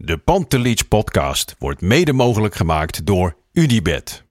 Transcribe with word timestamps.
De 0.00 0.16
Pantelich 0.16 0.88
podcast 0.88 1.54
wordt 1.58 1.80
mede 1.80 2.12
mogelijk 2.12 2.54
gemaakt 2.54 3.06
door 3.06 3.36
Unibed. 3.52 4.24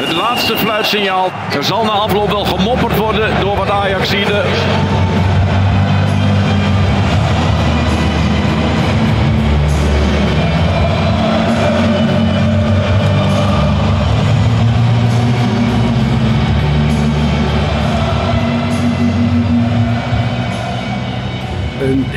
Het 0.00 0.12
laatste 0.12 0.56
fluitsignaal. 0.56 1.32
Er 1.54 1.64
zal 1.64 1.84
na 1.84 1.90
afloop 1.90 2.30
wel 2.30 2.44
gemopperd 2.44 2.96
worden 2.96 3.40
door 3.40 3.56
wat 3.56 3.70
Ajaxide. 3.70 4.44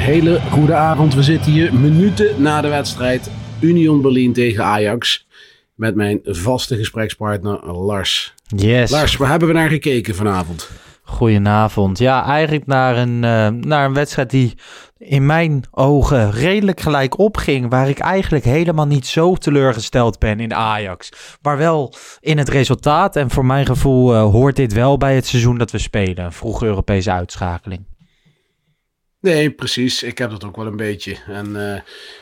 Hele 0.10 0.40
goede 0.52 0.74
avond. 0.74 1.14
We 1.14 1.24
zitten 1.24 1.52
hier 1.52 1.74
minuten 1.74 2.42
na 2.42 2.62
de 2.62 2.68
wedstrijd 2.68 3.32
Union 3.60 4.02
Berlin 4.02 4.34
tegen 4.34 4.64
Ajax. 4.64 5.28
Met 5.76 5.96
mijn 5.96 6.20
vaste 6.24 6.76
gesprekspartner 6.76 7.74
Lars. 7.74 8.34
Yes. 8.56 8.92
Lars, 8.92 9.18
waar 9.18 9.30
hebben 9.30 9.48
we 9.48 9.54
naar 9.54 9.70
gekeken 9.70 10.16
vanavond? 10.16 10.70
Goedenavond. 11.04 11.98
Ja, 11.98 12.26
eigenlijk 12.26 12.66
naar 12.66 12.98
een, 12.98 13.24
eh, 13.24 13.48
naar 13.48 13.86
een 13.86 13.94
wedstrijd 13.94 14.30
die 14.30 14.54
in 14.98 15.26
mijn 15.26 15.64
ogen 15.72 16.32
redelijk 16.32 16.80
gelijk 16.80 17.20
opging. 17.20 17.70
Waar 17.70 17.90
ik 17.90 18.00
eigenlijk 18.00 18.46
helemaal 18.46 18.88
niet 18.88 19.08
zo 19.08 19.36
teleurgesteld 19.36 20.20
ben 20.20 20.40
in 20.40 20.54
Ajax. 20.54 21.10
Maar 21.42 21.58
wel 21.58 21.94
in 22.20 22.38
het 22.38 22.50
resultaat. 22.50 23.16
En 23.16 23.30
voor 23.30 23.46
mijn 23.46 23.66
gevoel 23.66 24.14
eh, 24.14 24.22
hoort 24.22 24.56
dit 24.56 24.74
wel 24.74 24.98
bij 24.98 25.16
het 25.16 25.26
seizoen 25.26 25.58
dat 25.58 25.72
we 25.72 25.78
spelen. 25.78 26.34
Vroege 26.34 26.66
Europese 26.66 27.12
uitschakeling. 27.12 27.86
Nee, 29.22 29.52
precies. 29.52 30.04
Ik 30.04 30.18
heb 30.18 30.30
dat 30.30 30.44
ook 30.44 30.56
wel 30.56 30.66
een 30.66 30.76
beetje. 30.76 31.18
En 31.28 31.74
eh, 31.74 31.82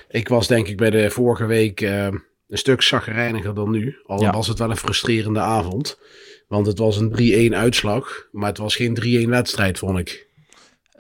ik 0.09 0.27
was 0.27 0.47
denk 0.47 0.67
ik 0.67 0.77
bij 0.77 0.89
de 0.89 1.09
vorige 1.09 1.45
week 1.45 1.81
eh, 1.81 2.05
een 2.47 2.57
stuk 2.57 2.81
zagrijniger 2.81 3.53
dan 3.55 3.71
nu. 3.71 3.97
Al 4.05 4.21
Ja. 4.21 4.31
was 4.31 4.47
het 4.47 4.59
wel 4.59 4.69
een 4.69 4.77
frustrerende 4.77 5.39
avond. 5.39 5.99
Want 6.47 6.65
het 6.67 6.77
was 6.77 6.97
een 6.97 7.49
3-1 7.51 7.53
uitslag. 7.55 8.27
Maar 8.31 8.49
het 8.49 8.57
was 8.57 8.75
geen 8.75 9.25
3-1 9.25 9.29
wedstrijd, 9.29 9.79
vond 9.79 9.99
ik. 9.99 10.27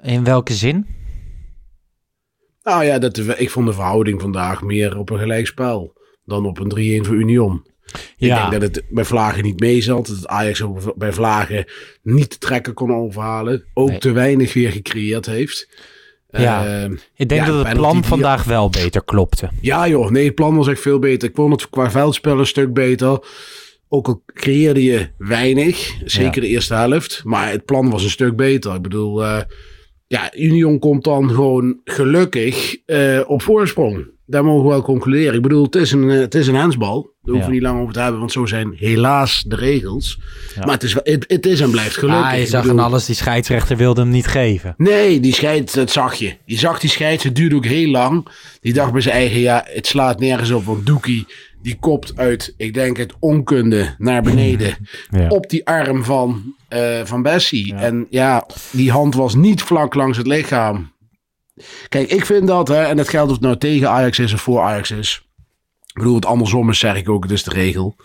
In 0.01 0.23
welke 0.23 0.53
zin? 0.53 0.87
Nou 2.63 2.83
ja, 2.83 2.99
dat, 2.99 3.17
ik 3.39 3.49
vond 3.49 3.67
de 3.67 3.73
verhouding 3.73 4.21
vandaag 4.21 4.61
meer 4.61 4.97
op 4.97 5.09
een 5.09 5.19
gelijkspel 5.19 5.93
dan 6.23 6.45
op 6.45 6.59
een 6.59 7.01
3-1 7.03 7.05
voor 7.07 7.15
Union. 7.15 7.65
Ik 8.17 8.27
denk 8.29 8.51
dat 8.51 8.61
het 8.61 8.83
bij 8.89 9.03
Vlagen 9.05 9.43
niet 9.43 9.59
mee 9.59 9.81
zat. 9.81 10.07
Dat 10.07 10.27
Ajax 10.27 10.61
ook 10.61 10.93
bij 10.97 11.13
Vlagen 11.13 11.65
niet 12.03 12.29
te 12.29 12.37
trekken 12.37 12.73
kon 12.73 12.91
overhalen. 12.95 13.63
Ook 13.73 13.89
Nee. 13.89 13.99
te 13.99 14.11
weinig 14.11 14.53
weer 14.53 14.71
gecreëerd 14.71 15.25
heeft. 15.25 15.67
Ja. 16.29 16.65
Eh, 16.83 16.89
Ik 17.15 17.29
denk 17.29 17.45
Ja, 17.45 17.47
dat 17.51 17.65
het 17.65 17.77
plan 17.77 17.93
die- 17.93 18.03
vandaag 18.03 18.43
wel 18.43 18.69
beter 18.69 19.03
klopte. 19.03 19.49
ja 19.61 19.87
joh, 19.87 20.09
nee, 20.09 20.25
het 20.25 20.35
plan 20.35 20.55
was 20.55 20.67
echt 20.67 20.81
veel 20.81 20.99
beter. 20.99 21.29
Ik 21.29 21.35
vond 21.35 21.61
het 21.61 21.69
qua 21.69 21.91
veldspel 21.91 22.39
een 22.39 22.45
stuk 22.45 22.73
beter. 22.73 23.19
Ook 23.89 24.07
al 24.07 24.23
creëerde 24.33 24.83
je 24.83 25.07
weinig, 25.17 25.95
zeker 26.05 26.41
de 26.41 26.47
eerste 26.47 26.73
helft. 26.73 27.21
Maar 27.23 27.51
het 27.51 27.65
plan 27.65 27.89
was 27.89 28.03
een 28.03 28.09
stuk 28.09 28.35
beter. 28.35 28.75
Ik 28.75 28.81
bedoel, 28.81 29.23
eh, 29.23 29.41
ja, 30.07 30.35
Union 30.35 30.79
komt 30.79 31.03
dan 31.03 31.29
gewoon 31.29 31.79
gelukkig 31.83 32.75
eh, 32.85 33.21
op 33.27 33.41
voorsprong. 33.41 34.07
Daar 34.29 34.43
mogen 34.45 34.63
we 34.63 34.69
wel 34.69 34.81
concluderen. 34.81 35.33
Ik 35.35 35.41
bedoel, 35.41 35.63
het 35.63 35.75
is 35.75 35.91
een, 35.91 36.09
eh, 36.09 36.19
het 36.19 36.35
is 36.35 36.47
een 36.47 36.55
handsbal. 36.55 37.01
Daar 37.01 37.35
hoeven 37.35 37.39
we 37.39 37.45
Ja. 37.45 37.51
niet 37.51 37.61
lang 37.61 37.81
over 37.81 37.93
te 37.93 37.99
hebben, 37.99 38.19
want 38.19 38.31
zo 38.31 38.45
zijn 38.45 38.73
helaas 38.75 39.43
de 39.47 39.55
regels. 39.55 40.19
Ja. 40.55 40.65
Maar 40.65 40.73
het 40.73 40.83
is, 40.83 40.93
wel- 40.93 41.03
het, 41.05 41.25
het 41.27 41.45
is 41.45 41.59
en 41.59 41.71
blijft 41.71 41.97
gelukkig. 41.97 42.31
Ah, 42.31 42.37
je 42.37 42.45
zag 42.45 42.61
bedoel- 42.61 42.79
aan 42.79 42.85
alles, 42.85 43.05
die 43.05 43.15
scheidsrechter 43.15 43.77
wilde 43.77 44.01
hem 44.01 44.09
niet 44.09 44.27
geven. 44.27 44.73
Nee, 44.77 45.19
die 45.19 45.33
scheid, 45.33 45.73
dat 45.73 45.91
zag 45.91 46.13
je. 46.15 46.33
Je 46.45 46.57
zag 46.57 46.79
die 46.79 46.89
scheid, 46.89 47.23
het 47.23 47.35
duurde 47.35 47.55
ook 47.55 47.65
heel 47.65 47.89
lang. 47.89 48.27
Die 48.61 48.73
dacht 48.73 48.91
bij 48.91 49.01
zijn 49.01 49.15
eigen, 49.15 49.39
ja, 49.39 49.63
het 49.67 49.87
slaat 49.87 50.19
nergens 50.19 50.51
op. 50.51 50.65
Want 50.65 50.85
Doekie, 50.85 51.25
die 51.61 51.77
kopt 51.79 52.17
uit, 52.17 52.53
ik 52.57 52.73
denk 52.73 52.97
het 52.97 53.13
onkunde, 53.19 53.95
naar 53.97 54.21
beneden. 54.21 54.75
Ja. 55.11 55.27
Op 55.27 55.49
die 55.49 55.65
arm 55.67 56.03
van, 56.03 56.55
eh, 56.67 56.99
van 57.03 57.21
Bessie. 57.21 57.73
En 57.75 58.07
ja, 58.09 58.45
die 58.71 58.91
hand 58.91 59.15
was 59.15 59.35
niet 59.35 59.61
vlak 59.61 59.93
langs 59.93 60.17
het 60.17 60.27
lichaam. 60.27 60.91
Kijk, 61.89 62.09
ik 62.11 62.25
vind 62.25 62.47
dat, 62.47 62.67
hè, 62.67 62.83
en 62.83 62.97
het 62.97 63.09
geldt 63.09 63.27
of 63.27 63.35
het 63.35 63.45
nou 63.45 63.57
tegen 63.57 63.89
Ajax 63.89 64.19
is 64.19 64.33
of 64.33 64.41
voor 64.41 64.61
Ajax 64.61 64.91
is. 64.91 65.21
Ik 65.87 65.93
bedoel, 65.93 66.15
het 66.15 66.25
andersom 66.25 66.69
is, 66.69 66.79
zeg 66.79 66.95
ik 66.95 67.09
ook, 67.09 67.23
het 67.23 67.31
is 67.31 67.43
de 67.43 67.51
regel. 67.51 67.95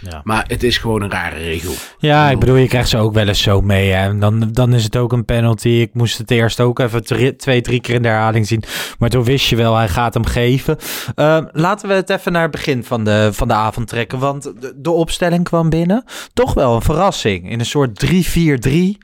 Ja. 0.00 0.20
Maar 0.24 0.44
het 0.48 0.62
is 0.62 0.78
gewoon 0.78 1.02
een 1.02 1.10
rare 1.10 1.36
regel. 1.36 1.74
Ja, 1.98 2.30
ik 2.30 2.38
bedoel, 2.38 2.56
je 2.56 2.68
krijgt 2.68 2.88
ze 2.88 2.98
ook 2.98 3.14
wel 3.14 3.28
eens 3.28 3.42
zo 3.42 3.60
mee. 3.60 3.90
Hè. 3.90 4.08
En 4.08 4.20
dan, 4.20 4.48
dan 4.52 4.72
is 4.74 4.84
het 4.84 4.96
ook 4.96 5.12
een 5.12 5.24
penalty. 5.24 5.68
Ik 5.68 5.94
moest 5.94 6.18
het 6.18 6.30
eerst 6.30 6.60
ook 6.60 6.78
even 6.78 7.04
drie- 7.04 7.36
twee, 7.36 7.60
drie 7.60 7.80
keer 7.80 7.94
in 7.94 8.02
de 8.02 8.08
herhaling 8.08 8.46
zien. 8.46 8.62
Maar 8.98 9.08
toen 9.10 9.24
wist 9.24 9.46
je 9.48 9.56
wel, 9.56 9.76
hij 9.76 9.88
gaat 9.88 10.14
hem 10.14 10.24
geven. 10.26 10.76
Eh, 11.14 11.38
laten 11.52 11.88
we 11.88 11.94
het 11.94 12.10
even 12.10 12.32
naar 12.32 12.42
het 12.42 12.50
begin 12.50 12.84
van 12.84 13.04
de, 13.04 13.30
van 13.32 13.48
de 13.48 13.54
avond 13.54 13.88
trekken. 13.88 14.18
Want 14.18 14.42
de, 14.42 14.74
de 14.76 14.90
opstelling 14.90 15.44
kwam 15.44 15.68
binnen. 15.68 16.04
Toch 16.32 16.54
wel 16.54 16.74
een 16.74 16.82
verrassing. 16.82 17.50
In 17.50 17.60
een 17.60 17.66
soort 17.66 18.06
3-4-3 18.06 18.98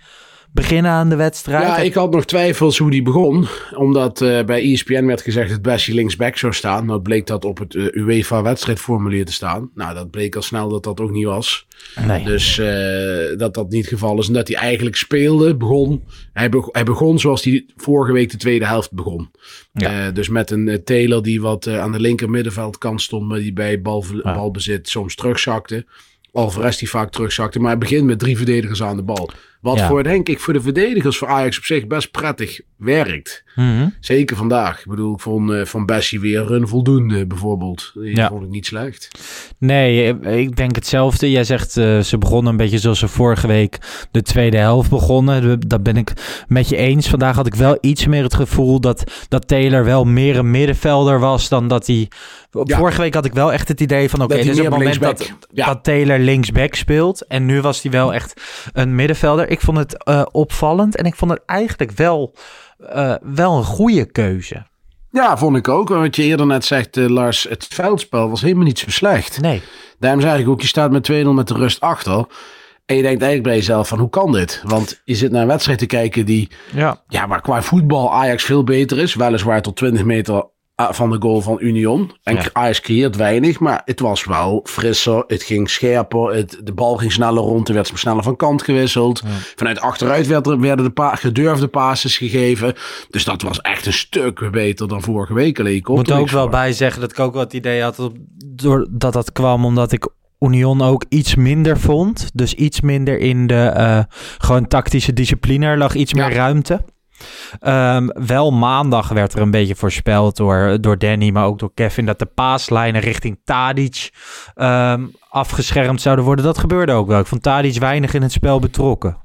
beginnen 0.56 0.90
aan 0.92 1.08
de 1.08 1.16
wedstrijd. 1.16 1.62
Ja, 1.62 1.78
ik 1.78 1.94
had 1.94 2.10
nog 2.12 2.24
twijfels 2.24 2.78
hoe 2.78 2.90
die 2.90 3.02
begon. 3.02 3.46
Omdat 3.74 4.20
eh, 4.20 4.44
bij 4.44 4.72
ESPN 4.72 5.04
werd 5.04 5.20
gezegd 5.22 5.50
dat 5.50 5.62
Bessie 5.62 5.94
linksback 5.94 6.36
zou 6.36 6.52
staan. 6.52 6.86
Nou 6.86 7.00
bleek 7.00 7.26
dat 7.26 7.44
op 7.44 7.58
het 7.58 7.74
eh, 7.74 7.84
UEFA-wedstrijdformulier 7.92 9.24
te 9.24 9.32
staan. 9.32 9.70
Nou, 9.74 9.94
dat 9.94 10.10
bleek 10.10 10.36
al 10.36 10.42
snel 10.42 10.68
dat 10.68 10.82
dat 10.82 11.00
ook 11.00 11.10
niet 11.10 11.24
was. 11.24 11.66
nee. 12.06 12.24
Dus 12.24 12.58
eh, 12.58 13.38
dat 13.38 13.54
dat 13.54 13.70
niet 13.70 13.84
het 13.84 13.92
geval 13.92 14.18
is. 14.18 14.26
En 14.26 14.32
dat 14.32 14.48
hij 14.48 14.56
eigenlijk 14.56 14.96
speelde, 14.96 15.56
begon. 15.56 16.04
Hij, 16.32 16.48
beg- 16.48 16.68
hij 16.72 16.84
begon 16.84 17.18
zoals 17.18 17.44
hij 17.44 17.66
vorige 17.76 18.12
week 18.12 18.30
de 18.30 18.36
tweede 18.36 18.66
helft 18.66 18.92
begon. 18.92 19.30
Ja. 19.72 20.10
Dus 20.10 20.28
met 20.28 20.50
een 20.50 20.80
Taylor 20.84 21.22
die 21.22 21.40
wat 21.40 21.66
aan 21.68 21.92
de 21.92 22.00
linker 22.00 22.30
middenveldkant 22.30 23.02
stond. 23.02 23.28
Maar 23.28 23.38
die 23.38 23.52
bij 23.52 23.80
bal, 23.82 24.04
Ja. 24.22 24.34
balbezit 24.34 24.88
soms 24.88 25.14
terugzakte. 25.14 25.86
Alvarez 26.32 26.76
die 26.78 26.90
vaak 26.90 27.10
terugzakte. 27.10 27.58
Maar 27.58 27.70
hij 27.70 27.78
begint 27.78 28.04
met 28.04 28.18
drie 28.18 28.36
verdedigers 28.36 28.82
aan 28.82 28.96
de 28.96 29.02
bal. 29.02 29.30
Wat 29.60 29.78
Ja. 29.78 29.88
voor, 29.88 30.02
denk 30.02 30.28
ik, 30.28 30.40
voor 30.40 30.52
de 30.52 30.60
verdedigers 30.60 31.18
voor 31.18 31.28
Ajax 31.28 31.58
op 31.58 31.64
zich 31.64 31.86
best 31.86 32.10
prettig 32.10 32.60
werkt. 32.76 33.44
Mhm. 33.54 33.88
Zeker 34.00 34.36
vandaag. 34.36 34.78
Ik 34.78 34.86
bedoel, 34.86 35.14
ik 35.14 35.20
vond 35.20 35.50
eh, 35.50 35.64
van 35.64 35.86
Bessie 35.86 36.20
weer 36.20 36.52
een 36.52 36.68
voldoende 36.68 37.26
bijvoorbeeld. 37.26 37.90
Die 37.94 38.16
Ja. 38.16 38.28
vond 38.28 38.42
ik 38.42 38.48
niet 38.50 38.66
slecht. 38.66 39.08
Nee, 39.58 40.18
eh, 40.20 40.38
ik 40.38 40.56
denk 40.56 40.74
hetzelfde. 40.74 41.30
Jij 41.30 41.44
zegt 41.44 41.76
eh, 41.76 41.98
ze 41.98 42.18
begonnen 42.18 42.50
een 42.50 42.56
beetje 42.56 42.78
zoals 42.78 42.98
ze 42.98 43.08
vorige 43.08 43.46
week 43.46 43.78
de 44.10 44.22
tweede 44.22 44.56
helft 44.56 44.90
begonnen. 44.90 45.60
Dat 45.60 45.82
ben 45.82 45.96
ik 45.96 46.12
met 46.48 46.68
je 46.68 46.76
eens. 46.76 47.08
Vandaag 47.08 47.36
had 47.36 47.46
ik 47.46 47.54
wel 47.54 47.78
iets 47.80 48.06
meer 48.06 48.22
het 48.22 48.34
gevoel 48.34 48.80
dat, 48.80 49.26
dat 49.28 49.48
Taylor 49.48 49.84
wel 49.84 50.04
meer 50.04 50.36
een 50.36 50.50
middenvelder 50.50 51.18
was 51.20 51.48
dan 51.48 51.68
dat 51.68 51.86
hij... 51.86 52.08
Ja. 52.64 52.78
Vorige 52.78 53.00
week 53.00 53.14
had 53.14 53.24
ik 53.24 53.32
wel 53.32 53.52
echt 53.52 53.68
het 53.68 53.80
idee 53.80 54.10
van 54.10 54.22
oké, 54.22 54.34
Dat 54.34 54.42
dit 54.44 54.52
is 54.52 54.58
het 54.58 54.68
moment 54.70 55.00
dat, 55.00 55.32
dat 55.52 55.84
Taylor 55.84 56.18
linksback 56.18 56.74
speelt. 56.74 57.26
En 57.26 57.46
nu 57.46 57.60
was 57.60 57.82
hij 57.82 57.90
wel 57.90 58.14
echt 58.14 58.40
een 58.72 58.94
middenvelder. 58.94 59.45
Ik 59.46 59.60
vond 59.60 59.78
het 59.78 60.04
eh, 60.04 60.22
opvallend 60.32 60.96
en 60.96 61.04
ik 61.04 61.14
vond 61.14 61.30
het 61.30 61.42
eigenlijk 61.46 61.90
wel, 61.90 62.34
eh, 62.78 63.14
wel 63.22 63.56
een 63.56 63.64
goede 63.64 64.04
keuze. 64.04 64.66
Ja, 65.10 65.36
vond 65.36 65.56
ik 65.56 65.68
ook. 65.68 65.88
Wat 65.88 66.16
je 66.16 66.22
eerder 66.22 66.46
net 66.46 66.64
zegt, 66.64 66.96
eh, 66.96 67.06
Lars, 67.06 67.46
het 67.48 67.66
veldspel 67.70 68.30
was 68.30 68.40
helemaal 68.40 68.64
niet 68.64 68.78
zo 68.78 68.90
slecht. 68.90 69.40
Nee. 69.40 69.62
Daarom 69.98 70.20
zei 70.20 70.42
ik 70.42 70.48
ook, 70.48 70.60
je 70.60 70.66
staat 70.66 70.90
met 70.90 71.02
2-0 71.02 71.32
met 71.34 71.48
de 71.48 71.54
rust 71.54 71.80
achter. 71.80 72.26
En 72.86 72.96
je 72.96 73.02
denkt 73.02 73.22
eigenlijk 73.22 73.42
bij 73.42 73.56
jezelf 73.56 73.88
van, 73.88 73.98
hoe 73.98 74.08
kan 74.08 74.32
dit? 74.32 74.62
Want 74.64 75.00
je 75.04 75.14
zit 75.14 75.30
naar 75.30 75.42
een 75.42 75.48
wedstrijd 75.48 75.78
te 75.78 75.86
kijken 75.86 76.26
die, 76.26 76.50
Ja. 76.74 77.02
ja, 77.08 77.28
waar 77.28 77.40
qua 77.40 77.62
voetbal 77.62 78.12
Ajax 78.14 78.44
veel 78.44 78.64
beter 78.64 78.98
is. 78.98 79.14
Weliswaar 79.14 79.62
tot 79.62 79.76
20 79.76 80.04
meter 80.04 80.44
van 80.76 81.10
de 81.10 81.16
goal 81.20 81.40
van 81.40 81.56
Union. 81.60 82.12
En 82.22 82.34
Ja. 82.34 82.42
Ajax 82.52 82.80
creëert 82.80 83.16
weinig, 83.16 83.58
maar 83.60 83.82
het 83.84 84.00
was 84.00 84.24
wel 84.24 84.60
frisser. 84.64 85.24
Het 85.26 85.42
ging 85.42 85.70
scherper. 85.70 86.34
Het, 86.34 86.60
de 86.64 86.72
bal 86.72 86.96
ging 86.96 87.12
sneller 87.12 87.42
rond. 87.42 87.68
Er 87.68 87.74
werd 87.74 87.90
sneller 87.94 88.22
van 88.22 88.36
kant 88.36 88.62
gewisseld. 88.62 89.22
Vanuit 89.56 89.80
achteruit 89.80 90.26
werd 90.26 90.46
er, 90.46 90.60
werden 90.60 90.84
de 90.84 90.90
pa 90.90 91.14
gedurfde 91.14 91.66
passes 91.68 92.16
gegeven. 92.18 92.74
Dus 93.10 93.24
dat 93.24 93.42
was 93.42 93.60
echt 93.60 93.86
een 93.86 93.92
stuk 93.92 94.50
beter 94.50 94.88
dan 94.88 95.02
vorige 95.02 95.34
week. 95.34 95.60
Alleen, 95.60 95.74
Ik 95.74 95.88
moet 95.88 96.10
er 96.10 96.18
ook 96.18 96.30
wel 96.30 96.48
bij 96.48 96.72
zeggen 96.72 97.00
dat 97.00 97.10
ik 97.10 97.18
ook 97.18 97.32
wel 97.32 97.42
het 97.42 97.52
idee 97.52 97.82
had 97.82 97.96
dat, 97.96 98.12
door, 98.46 98.86
dat 98.90 99.12
dat 99.12 99.32
kwam 99.32 99.64
omdat 99.64 99.92
ik 99.92 100.08
Union 100.40 100.82
ook 100.82 101.04
iets 101.08 101.34
minder 101.34 101.78
vond. 101.80 102.30
Dus 102.34 102.54
iets 102.54 102.80
minder 102.80 103.18
in 103.18 103.46
de 103.46 103.54
eh, 103.74 104.00
gewoon 104.38 104.68
tactische 104.68 105.12
discipline. 105.12 105.66
Er 105.66 105.78
lag 105.78 105.94
iets 105.94 106.12
Ja. 106.12 106.26
meer 106.26 106.36
ruimte. 106.36 106.80
Ehm, 107.60 108.08
wel 108.26 108.50
maandag 108.50 109.08
werd 109.08 109.34
er 109.34 109.40
een 109.40 109.50
beetje 109.50 109.74
voorspeld 109.74 110.36
door, 110.36 110.78
door 110.80 110.98
Danny, 110.98 111.30
maar 111.30 111.44
ook 111.44 111.58
door 111.58 111.74
Kevin, 111.74 112.06
dat 112.06 112.18
de 112.18 112.26
paaslijnen 112.26 113.00
richting 113.00 113.38
Tadic 113.44 114.10
ehm, 114.54 115.06
afgeschermd 115.28 116.00
zouden 116.00 116.24
worden. 116.24 116.44
Dat 116.44 116.58
gebeurde 116.58 116.92
ook 116.92 117.06
wel. 117.06 117.20
Ik 117.20 117.26
vond 117.26 117.42
Tadic 117.42 117.78
weinig 117.78 118.14
in 118.14 118.22
het 118.22 118.32
spel 118.32 118.58
betrokken. 118.58 119.24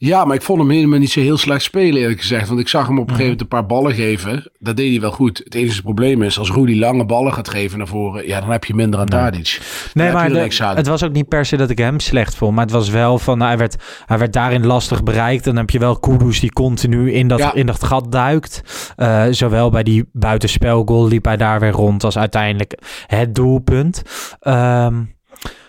Ja, 0.00 0.24
maar 0.24 0.34
ik 0.36 0.42
vond 0.42 0.58
hem 0.60 0.70
helemaal 0.70 0.98
niet 0.98 1.10
zo 1.10 1.20
heel 1.20 1.36
slecht 1.36 1.62
spelen, 1.62 2.00
eerlijk 2.00 2.20
gezegd. 2.20 2.48
Want 2.48 2.60
ik 2.60 2.68
zag 2.68 2.86
hem 2.86 2.98
op 2.98 3.08
een 3.08 3.14
gegeven 3.14 3.24
moment 3.24 3.40
een 3.40 3.48
paar 3.48 3.66
ballen 3.66 3.94
geven. 3.94 4.50
Dat 4.58 4.76
deed 4.76 4.90
hij 4.90 5.00
wel 5.00 5.10
goed. 5.10 5.40
Het 5.44 5.54
enige 5.54 5.82
probleem 5.82 6.22
is, 6.22 6.38
als 6.38 6.50
Rudy 6.50 6.74
lange 6.78 7.04
ballen 7.06 7.32
gaat 7.32 7.48
geven 7.48 7.78
naar 7.78 7.86
voren... 7.86 8.26
ja, 8.26 8.40
dan 8.40 8.50
heb 8.50 8.64
je 8.64 8.74
minder 8.74 9.00
aan 9.00 9.06
Tadic. 9.06 9.60
Nee, 9.94 10.12
maar 10.12 10.28
de- 10.28 10.48
het 10.74 10.86
was 10.86 11.02
ook 11.02 11.12
niet 11.12 11.28
per 11.28 11.44
se 11.46 11.56
dat 11.56 11.70
ik 11.70 11.78
hem 11.78 12.00
slecht 12.00 12.34
vond. 12.34 12.54
Maar 12.54 12.64
het 12.64 12.72
was 12.74 12.88
wel 12.90 13.18
van, 13.18 13.40
hij 13.40 13.58
werd, 13.58 13.76
hij 14.06 14.18
werd 14.18 14.32
daarin 14.32 14.66
lastig 14.66 15.02
bereikt. 15.02 15.44
Dan 15.44 15.56
heb 15.56 15.70
je 15.70 15.78
wel 15.78 15.98
Kudus 15.98 16.40
die 16.40 16.52
continu 16.52 17.12
in 17.12 17.28
dat, 17.28 17.38
Ja. 17.38 17.54
in 17.54 17.66
dat 17.66 17.84
gat 17.84 18.12
duikt. 18.12 18.62
Eh, 18.96 19.24
zowel 19.30 19.70
bij 19.70 19.82
die 19.82 20.08
buitenspelgoal 20.12 21.08
liep 21.08 21.24
hij 21.24 21.36
daar 21.36 21.60
weer 21.60 21.70
rond 21.72 22.04
als 22.04 22.18
uiteindelijk 22.18 22.78
het 23.06 23.34
doelpunt. 23.34 24.02
Ehm, 24.40 24.94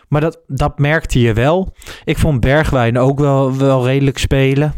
maar 0.10 0.22
dat, 0.22 0.40
dat 0.48 0.80
merkte 0.80 1.20
je 1.20 1.34
wel. 1.34 1.76
Ik 2.04 2.18
vond 2.18 2.40
Bergwijn 2.40 2.98
ook 2.98 3.20
wel, 3.20 3.58
wel 3.58 3.86
redelijk 3.86 4.18
spelen. 4.18 4.74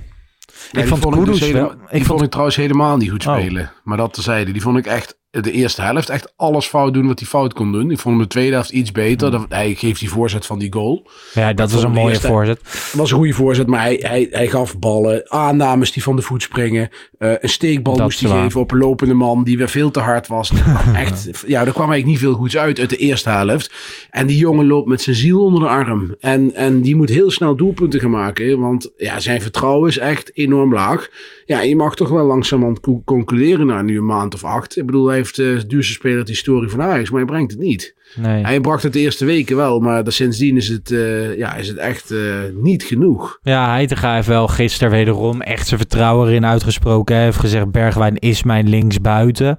Ik 0.71 0.77
die 0.79 0.85
vond 0.85 1.15
ik 1.15 1.25
dus 1.25 1.39
helemaal- 1.39 1.71
Ik 1.71 1.77
vond 1.89 2.05
vond, 2.05 2.21
ik 2.21 2.29
trouwens 2.29 2.55
helemaal 2.55 2.97
niet 2.97 3.09
goed 3.09 3.27
Oh. 3.27 3.33
spelen. 3.37 3.71
Maar 3.83 3.97
dat 3.97 4.13
tezijde. 4.13 4.51
Die 4.51 4.61
vond 4.61 4.77
ik 4.77 4.85
echt 4.85 5.19
de 5.31 5.51
eerste 5.51 5.81
helft 5.81 6.09
echt 6.09 6.33
alles 6.35 6.65
fout 6.65 6.93
doen 6.93 7.07
wat 7.07 7.19
hij 7.19 7.27
fout 7.27 7.53
kon 7.53 7.71
doen. 7.71 7.91
Ik 7.91 7.99
vond 7.99 8.15
hem 8.15 8.23
de 8.23 8.29
tweede 8.29 8.53
helft 8.53 8.69
iets 8.69 8.91
beter. 8.91 9.31
Dat, 9.31 9.45
hij 9.49 9.73
geeft 9.75 9.99
die 9.99 10.09
voorzet 10.09 10.45
van 10.45 10.59
die 10.59 10.73
goal. 10.73 11.07
ja, 11.33 11.53
dat 11.53 11.71
was 11.71 11.83
een 11.83 11.91
mooie 11.91 12.09
eerste- 12.09 12.27
voorzet. 12.27 12.59
Het 12.63 12.93
was 12.93 13.11
een 13.11 13.17
goede 13.17 13.33
voorzet, 13.33 13.67
maar 13.67 13.81
hij, 13.81 13.99
hij, 14.01 14.27
hij 14.31 14.47
gaf 14.47 14.79
ballen, 14.79 15.31
aannames 15.31 15.91
die 15.91 16.03
van 16.03 16.15
de 16.15 16.21
voet 16.21 16.41
springen. 16.41 16.89
eh, 17.17 17.31
een 17.39 17.49
steekbal 17.49 17.93
Dat 17.95 18.03
moest 18.03 18.19
hij 18.19 18.29
geven 18.41 18.59
op 18.61 18.71
een 18.71 18.77
lopende 18.77 19.13
man 19.13 19.43
die 19.43 19.57
weer 19.57 19.69
veel 19.69 19.91
te 19.91 19.99
hard 19.99 20.27
was. 20.27 20.51
Echt, 20.95 21.29
ja, 21.47 21.59
er 21.65 21.71
kwam 21.71 21.89
eigenlijk 21.91 22.05
niet 22.05 22.19
veel 22.19 22.33
goeds 22.33 22.57
uit 22.57 22.79
uit 22.79 22.89
de 22.89 22.97
eerste 22.97 23.29
helft. 23.29 23.73
En 24.09 24.27
die 24.27 24.37
jongen 24.37 24.67
loopt 24.67 24.87
met 24.87 25.01
zijn 25.01 25.15
ziel 25.15 25.43
onder 25.43 25.61
de 25.61 25.67
arm. 25.67 26.15
En, 26.19 26.53
en 26.55 26.81
die 26.81 26.95
moet 26.95 27.09
heel 27.09 27.31
snel 27.31 27.55
doelpunten 27.55 27.99
gaan 27.99 28.09
maken, 28.09 28.59
want 28.59 28.89
ja, 28.97 29.19
zijn 29.19 29.41
vertrouwen 29.41 29.89
is 29.89 29.97
echt 29.97 30.31
enorm 30.33 30.73
laag. 30.73 31.07
Ja, 31.45 31.61
je 31.61 31.75
mag 31.75 31.95
toch 31.95 32.09
wel 32.09 32.25
langzamerhand 32.25 32.79
co- 32.79 33.01
concluderen 33.05 33.65
na 33.65 33.81
nu 33.81 33.97
een 33.97 34.05
maand 34.05 34.33
of 34.33 34.43
acht. 34.43 34.77
Ik 34.77 34.85
bedoel, 34.85 35.07
hij 35.07 35.20
heeft 35.21 35.39
eh, 35.39 35.45
de 35.45 35.67
duurste 35.67 35.93
speler 35.93 36.17
uit 36.17 36.25
de 36.25 36.31
historie 36.31 36.69
van 36.69 36.81
Ajax, 36.81 37.09
maar 37.09 37.19
hij 37.19 37.29
brengt 37.29 37.51
het 37.51 37.61
niet. 37.61 37.99
Nee. 38.15 38.43
Hij 38.45 38.59
bracht 38.59 38.83
het 38.83 38.93
de 38.93 38.99
eerste 38.99 39.25
weken 39.25 39.55
wel, 39.55 39.79
maar 39.79 40.03
sindsdien 40.07 40.57
is 40.57 40.67
het, 40.67 40.91
eh, 40.91 41.37
ja, 41.37 41.55
is 41.55 41.67
het 41.67 41.77
echt 41.77 42.11
eh, 42.11 42.19
niet 42.53 42.83
genoeg. 42.83 43.39
Ja, 43.41 43.69
Heitinga 43.69 44.15
heeft 44.15 44.27
wel 44.27 44.47
gisteren 44.47 44.91
wederom 44.91 45.41
echt 45.41 45.67
zijn 45.67 45.79
vertrouwen 45.79 46.27
erin 46.27 46.45
uitgesproken. 46.45 47.15
Hij 47.15 47.23
heeft 47.23 47.37
gezegd, 47.37 47.71
Bergwijn 47.71 48.17
is 48.17 48.43
mijn 48.43 48.69
linksbuiten. 48.69 49.57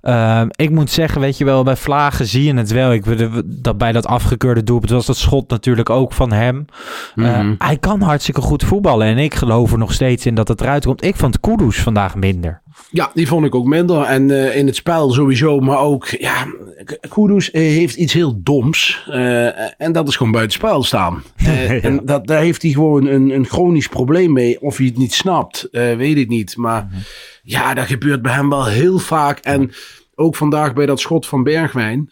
Ehm, 0.00 0.46
ik 0.50 0.70
moet 0.70 0.90
zeggen, 0.90 1.20
weet 1.20 1.38
je 1.38 1.44
wel, 1.44 1.62
bij 1.64 1.76
Vlagen 1.76 2.26
zie 2.26 2.44
je 2.44 2.54
het 2.54 2.70
wel. 2.70 2.92
Ik, 2.92 3.04
dat 3.46 3.78
bij 3.78 3.92
dat 3.92 4.06
afgekeurde 4.06 4.62
doelpunt 4.62 4.90
was 4.92 5.06
dat 5.06 5.16
schot 5.16 5.50
natuurlijk 5.50 5.90
ook 5.90 6.12
van 6.12 6.32
hem. 6.32 6.64
Eh, 7.14 7.24
Mhm. 7.24 7.54
hij 7.58 7.76
kan 7.76 8.00
hartstikke 8.00 8.40
goed 8.40 8.64
voetballen. 8.64 9.06
En 9.06 9.18
ik 9.18 9.34
geloof 9.34 9.72
er 9.72 9.78
nog 9.78 9.92
steeds 9.92 10.26
in 10.26 10.34
dat 10.34 10.48
het 10.48 10.60
eruit 10.60 10.84
komt. 10.84 11.04
Ik 11.04 11.16
vond 11.16 11.40
Kudus 11.40 11.76
vandaag 11.82 12.14
minder. 12.14 12.62
Ja, 12.94 13.10
die 13.14 13.26
vond 13.26 13.46
ik 13.46 13.54
ook 13.54 13.66
minder. 13.66 14.02
En 14.02 14.30
eh, 14.30 14.56
in 14.56 14.66
het 14.66 14.76
spel 14.76 15.10
sowieso, 15.12 15.60
maar 15.60 15.78
ook, 15.78 16.06
ja, 16.06 16.46
Kudus 17.08 17.50
eh, 17.50 17.60
heeft 17.62 17.96
iets 17.96 18.12
heel 18.12 18.40
doms. 18.42 19.06
eh, 19.10 19.80
en 19.80 19.92
dat 19.92 20.08
is 20.08 20.16
gewoon 20.16 20.32
buitenspel 20.32 20.82
staan. 20.82 21.22
Ja. 21.44 21.80
En 21.80 22.00
dat, 22.04 22.26
daar 22.26 22.40
heeft 22.40 22.62
hij 22.62 22.70
gewoon 22.70 23.06
een, 23.06 23.30
een 23.30 23.46
chronisch 23.46 23.88
probleem 23.88 24.32
mee. 24.32 24.60
Of 24.60 24.76
hij 24.76 24.86
het 24.86 24.96
niet 24.96 25.14
snapt, 25.14 25.68
weet 25.70 26.16
ik 26.16 26.28
niet. 26.28 26.56
Maar 26.56 26.88
ja, 27.42 27.74
dat 27.74 27.86
gebeurt 27.86 28.22
bij 28.22 28.32
hem 28.32 28.48
wel 28.48 28.66
heel 28.66 28.98
vaak. 28.98 29.38
En 29.38 29.70
ook 30.14 30.36
vandaag 30.36 30.72
bij 30.72 30.86
dat 30.86 31.00
schot 31.00 31.26
van 31.26 31.42
Bergwijn. 31.42 32.10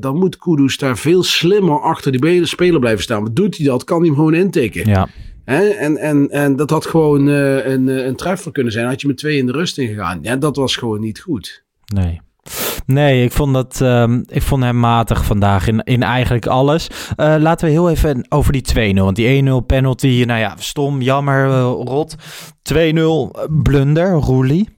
dan 0.00 0.16
moet 0.18 0.38
Kudus 0.38 0.78
daar 0.78 0.98
veel 0.98 1.22
slimmer 1.22 1.80
achter 1.80 2.12
die 2.12 2.46
speler 2.46 2.80
blijven 2.80 3.02
staan. 3.02 3.22
Maar 3.22 3.32
doet 3.32 3.56
hij 3.56 3.66
dat, 3.66 3.84
kan 3.84 3.98
hij 3.98 4.06
hem 4.06 4.16
gewoon 4.16 4.34
intikken. 4.34 4.88
Ja. 4.88 5.08
Hè? 5.48 5.68
En, 5.68 5.96
en, 5.96 6.30
en 6.30 6.56
dat 6.56 6.70
had 6.70 6.86
gewoon 6.86 7.28
eh, 7.28 7.66
een, 7.66 7.88
eh, 7.88 8.04
een 8.04 8.16
treffer 8.16 8.52
kunnen 8.52 8.72
zijn. 8.72 8.86
Had 8.86 9.00
je 9.00 9.06
met 9.06 9.16
twee 9.16 9.36
in 9.36 9.46
de 9.46 9.52
rust 9.52 9.78
ingegaan. 9.78 10.18
Ja, 10.22 10.36
dat 10.36 10.56
was 10.56 10.76
gewoon 10.76 11.00
niet 11.00 11.20
goed. 11.20 11.64
Nee. 11.94 12.20
Nee, 12.86 13.24
ik 13.24 13.32
vond, 13.32 13.54
dat, 13.54 13.80
ehm, 13.80 14.22
ik 14.26 14.42
vond 14.42 14.62
hem 14.62 14.78
matig 14.80 15.24
vandaag 15.24 15.68
in, 15.68 15.82
in 15.84 16.02
eigenlijk 16.02 16.46
alles. 16.46 16.90
Eh, 17.16 17.34
laten 17.38 17.66
we 17.66 17.72
heel 17.72 17.90
even 17.90 18.26
over 18.28 18.52
die 18.52 18.62
2-0. 18.94 19.04
Want 19.04 19.16
die 19.16 19.26
1-0 19.26 19.66
penalty, 19.66 20.22
nou 20.26 20.40
ja, 20.40 20.54
stom, 20.58 21.00
jammer, 21.00 21.48
rot. 21.66 22.16
2-0 22.62 23.36
blunder, 23.62 24.12
Roelie. 24.12 24.68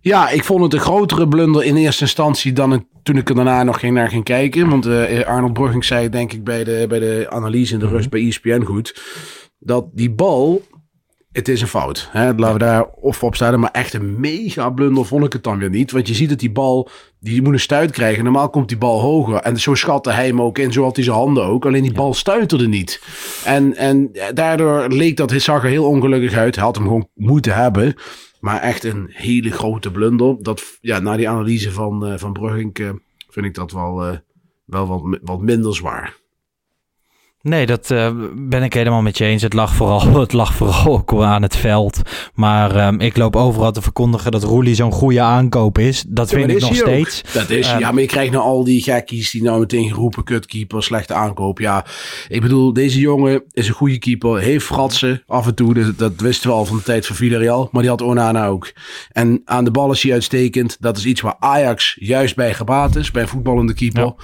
Ja, 0.00 0.28
ik 0.28 0.44
vond 0.44 0.62
het 0.62 0.72
een 0.72 0.80
grotere 0.80 1.28
blunder 1.28 1.64
in 1.64 1.76
eerste 1.76 2.02
instantie 2.02 2.52
dan 2.52 2.70
het, 2.70 2.84
toen 3.02 3.16
ik 3.16 3.28
er 3.28 3.34
daarna 3.34 3.62
nog 3.62 3.80
ging 3.80 3.94
naar 3.94 4.08
ging 4.08 4.24
kijken. 4.24 4.68
Want 4.68 4.86
Arnold 5.26 5.52
Brugging 5.52 5.84
zei 5.84 6.08
denk 6.08 6.32
ik 6.32 6.44
bij 6.44 6.64
de, 6.64 6.84
bij 6.88 6.98
de 6.98 7.26
analyse 7.30 7.74
in 7.74 7.80
de 7.80 7.88
rust 7.88 8.10
bij 8.10 8.26
ESPN 8.26 8.62
goed. 8.62 8.92
Dat 9.62 9.86
die 9.92 10.10
bal, 10.10 10.62
het 11.32 11.48
is 11.48 11.60
een 11.60 11.68
fout. 11.68 12.08
Hè? 12.10 12.34
Laten 12.34 12.52
we 12.52 12.58
daar 12.58 12.86
of 12.86 13.22
op 13.22 13.34
staan. 13.34 13.60
Maar 13.60 13.70
echt 13.70 13.94
een 13.94 14.20
mega 14.20 14.70
blunder 14.70 15.06
vond 15.06 15.24
ik 15.24 15.32
het 15.32 15.42
dan 15.42 15.58
weer 15.58 15.70
niet. 15.70 15.90
Want 15.90 16.08
je 16.08 16.14
ziet 16.14 16.28
dat 16.28 16.38
die 16.38 16.50
bal, 16.50 16.88
die 17.20 17.42
moet 17.42 17.52
een 17.52 17.60
stuit 17.60 17.90
krijgen. 17.90 18.24
Normaal 18.24 18.50
komt 18.50 18.68
die 18.68 18.78
bal 18.78 19.00
hoger. 19.00 19.36
En 19.36 19.60
zo 19.60 19.74
schatte 19.74 20.10
hij 20.10 20.26
hem 20.26 20.42
ook 20.42 20.58
in. 20.58 20.72
Zo 20.72 20.82
had 20.82 20.96
hij 20.96 21.04
zijn 21.04 21.16
handen 21.16 21.44
ook. 21.44 21.66
Alleen 21.66 21.82
die 21.82 21.92
bal 21.92 22.14
stuiterde 22.14 22.68
niet. 22.68 23.02
En, 23.44 23.76
en 23.76 24.12
daardoor 24.34 24.88
leek 24.88 25.16
dat, 25.16 25.30
het 25.30 25.42
zag 25.42 25.62
er 25.62 25.70
heel 25.70 25.86
ongelukkig 25.88 26.34
uit. 26.34 26.54
Hij 26.54 26.64
had 26.64 26.76
hem 26.76 26.84
gewoon 26.84 27.08
moeten 27.14 27.54
hebben. 27.54 27.94
Maar 28.40 28.60
echt 28.60 28.84
een 28.84 29.10
hele 29.12 29.50
grote 29.50 29.90
blunder. 29.90 30.36
Dat, 30.42 30.62
ja, 30.80 30.98
na 30.98 31.16
die 31.16 31.28
analyse 31.28 31.72
van, 31.72 32.06
eh 32.06 32.18
van 32.18 32.32
Brugging 32.32 32.78
eh, 32.78 32.90
vind 33.28 33.46
ik 33.46 33.54
dat 33.54 33.72
wel, 33.72 34.04
eh, 34.04 34.16
wel 34.64 34.86
wat, 34.86 35.18
wat 35.22 35.40
minder 35.40 35.74
zwaar. 35.74 36.19
Nee, 37.42 37.66
dat 37.66 37.90
eh, 37.90 38.10
ben 38.34 38.62
ik 38.62 38.74
helemaal 38.74 39.02
met 39.02 39.18
je 39.18 39.24
eens. 39.24 39.42
Het 39.42 39.52
lag 39.52 39.74
vooral, 39.74 40.14
het 40.20 40.32
lag 40.32 40.54
vooral 40.54 40.86
ook 40.86 41.22
aan 41.22 41.42
het 41.42 41.56
veld. 41.56 42.00
Maar 42.34 42.76
ehm, 42.76 43.00
ik 43.00 43.16
loop 43.16 43.36
overal 43.36 43.72
te 43.72 43.82
verkondigen 43.82 44.30
dat 44.30 44.42
Roelie 44.42 44.74
zo'n 44.74 44.92
goede 44.92 45.20
aankoop 45.20 45.78
is. 45.78 46.04
Dat 46.08 46.30
Ja, 46.30 46.36
vind 46.38 46.50
ik 46.50 46.60
nog 46.60 46.70
ook. 46.70 46.76
steeds. 46.76 47.22
Dat 47.32 47.50
is, 47.50 47.68
Ehm, 47.68 47.78
ja, 47.78 47.90
maar 47.92 48.00
je 48.00 48.06
krijgt 48.08 48.32
nou 48.32 48.44
al 48.44 48.64
die 48.64 48.82
gekkies 48.82 49.30
die 49.30 49.42
nou 49.42 49.60
meteen 49.60 49.88
geroepen, 49.88 50.24
kutkeeper, 50.24 50.82
slechte 50.82 51.14
aankoop. 51.14 51.58
Ja, 51.58 51.84
ik 52.28 52.40
bedoel, 52.40 52.72
deze 52.72 52.98
jongen 53.00 53.42
is 53.52 53.68
een 53.68 53.74
goede 53.74 53.98
keeper, 53.98 54.38
heeft 54.38 54.64
fratsen 54.66 55.22
af 55.26 55.46
en 55.46 55.54
toe. 55.54 55.74
Dat, 55.74 55.98
dat 55.98 56.12
wisten 56.16 56.50
we 56.50 56.56
al 56.56 56.64
van 56.64 56.76
de 56.76 56.82
tijd 56.82 57.06
van 57.06 57.16
Villarreal, 57.16 57.68
maar 57.72 57.82
die 57.82 57.90
had 57.90 58.02
Onana 58.02 58.46
ook. 58.46 58.72
En 59.12 59.42
aan 59.44 59.64
de 59.64 59.70
bal 59.70 59.92
is 59.92 60.02
hij 60.02 60.12
uitstekend. 60.12 60.76
Dat 60.80 60.96
is 60.96 61.04
iets 61.04 61.20
waar 61.20 61.36
Ajax 61.38 61.96
juist 62.00 62.36
bij 62.36 62.54
gebaat 62.54 62.96
is, 62.96 63.10
bij 63.10 63.22
een 63.22 63.28
voetballende 63.28 63.74
keeper. 63.74 64.02
Ja. 64.02 64.14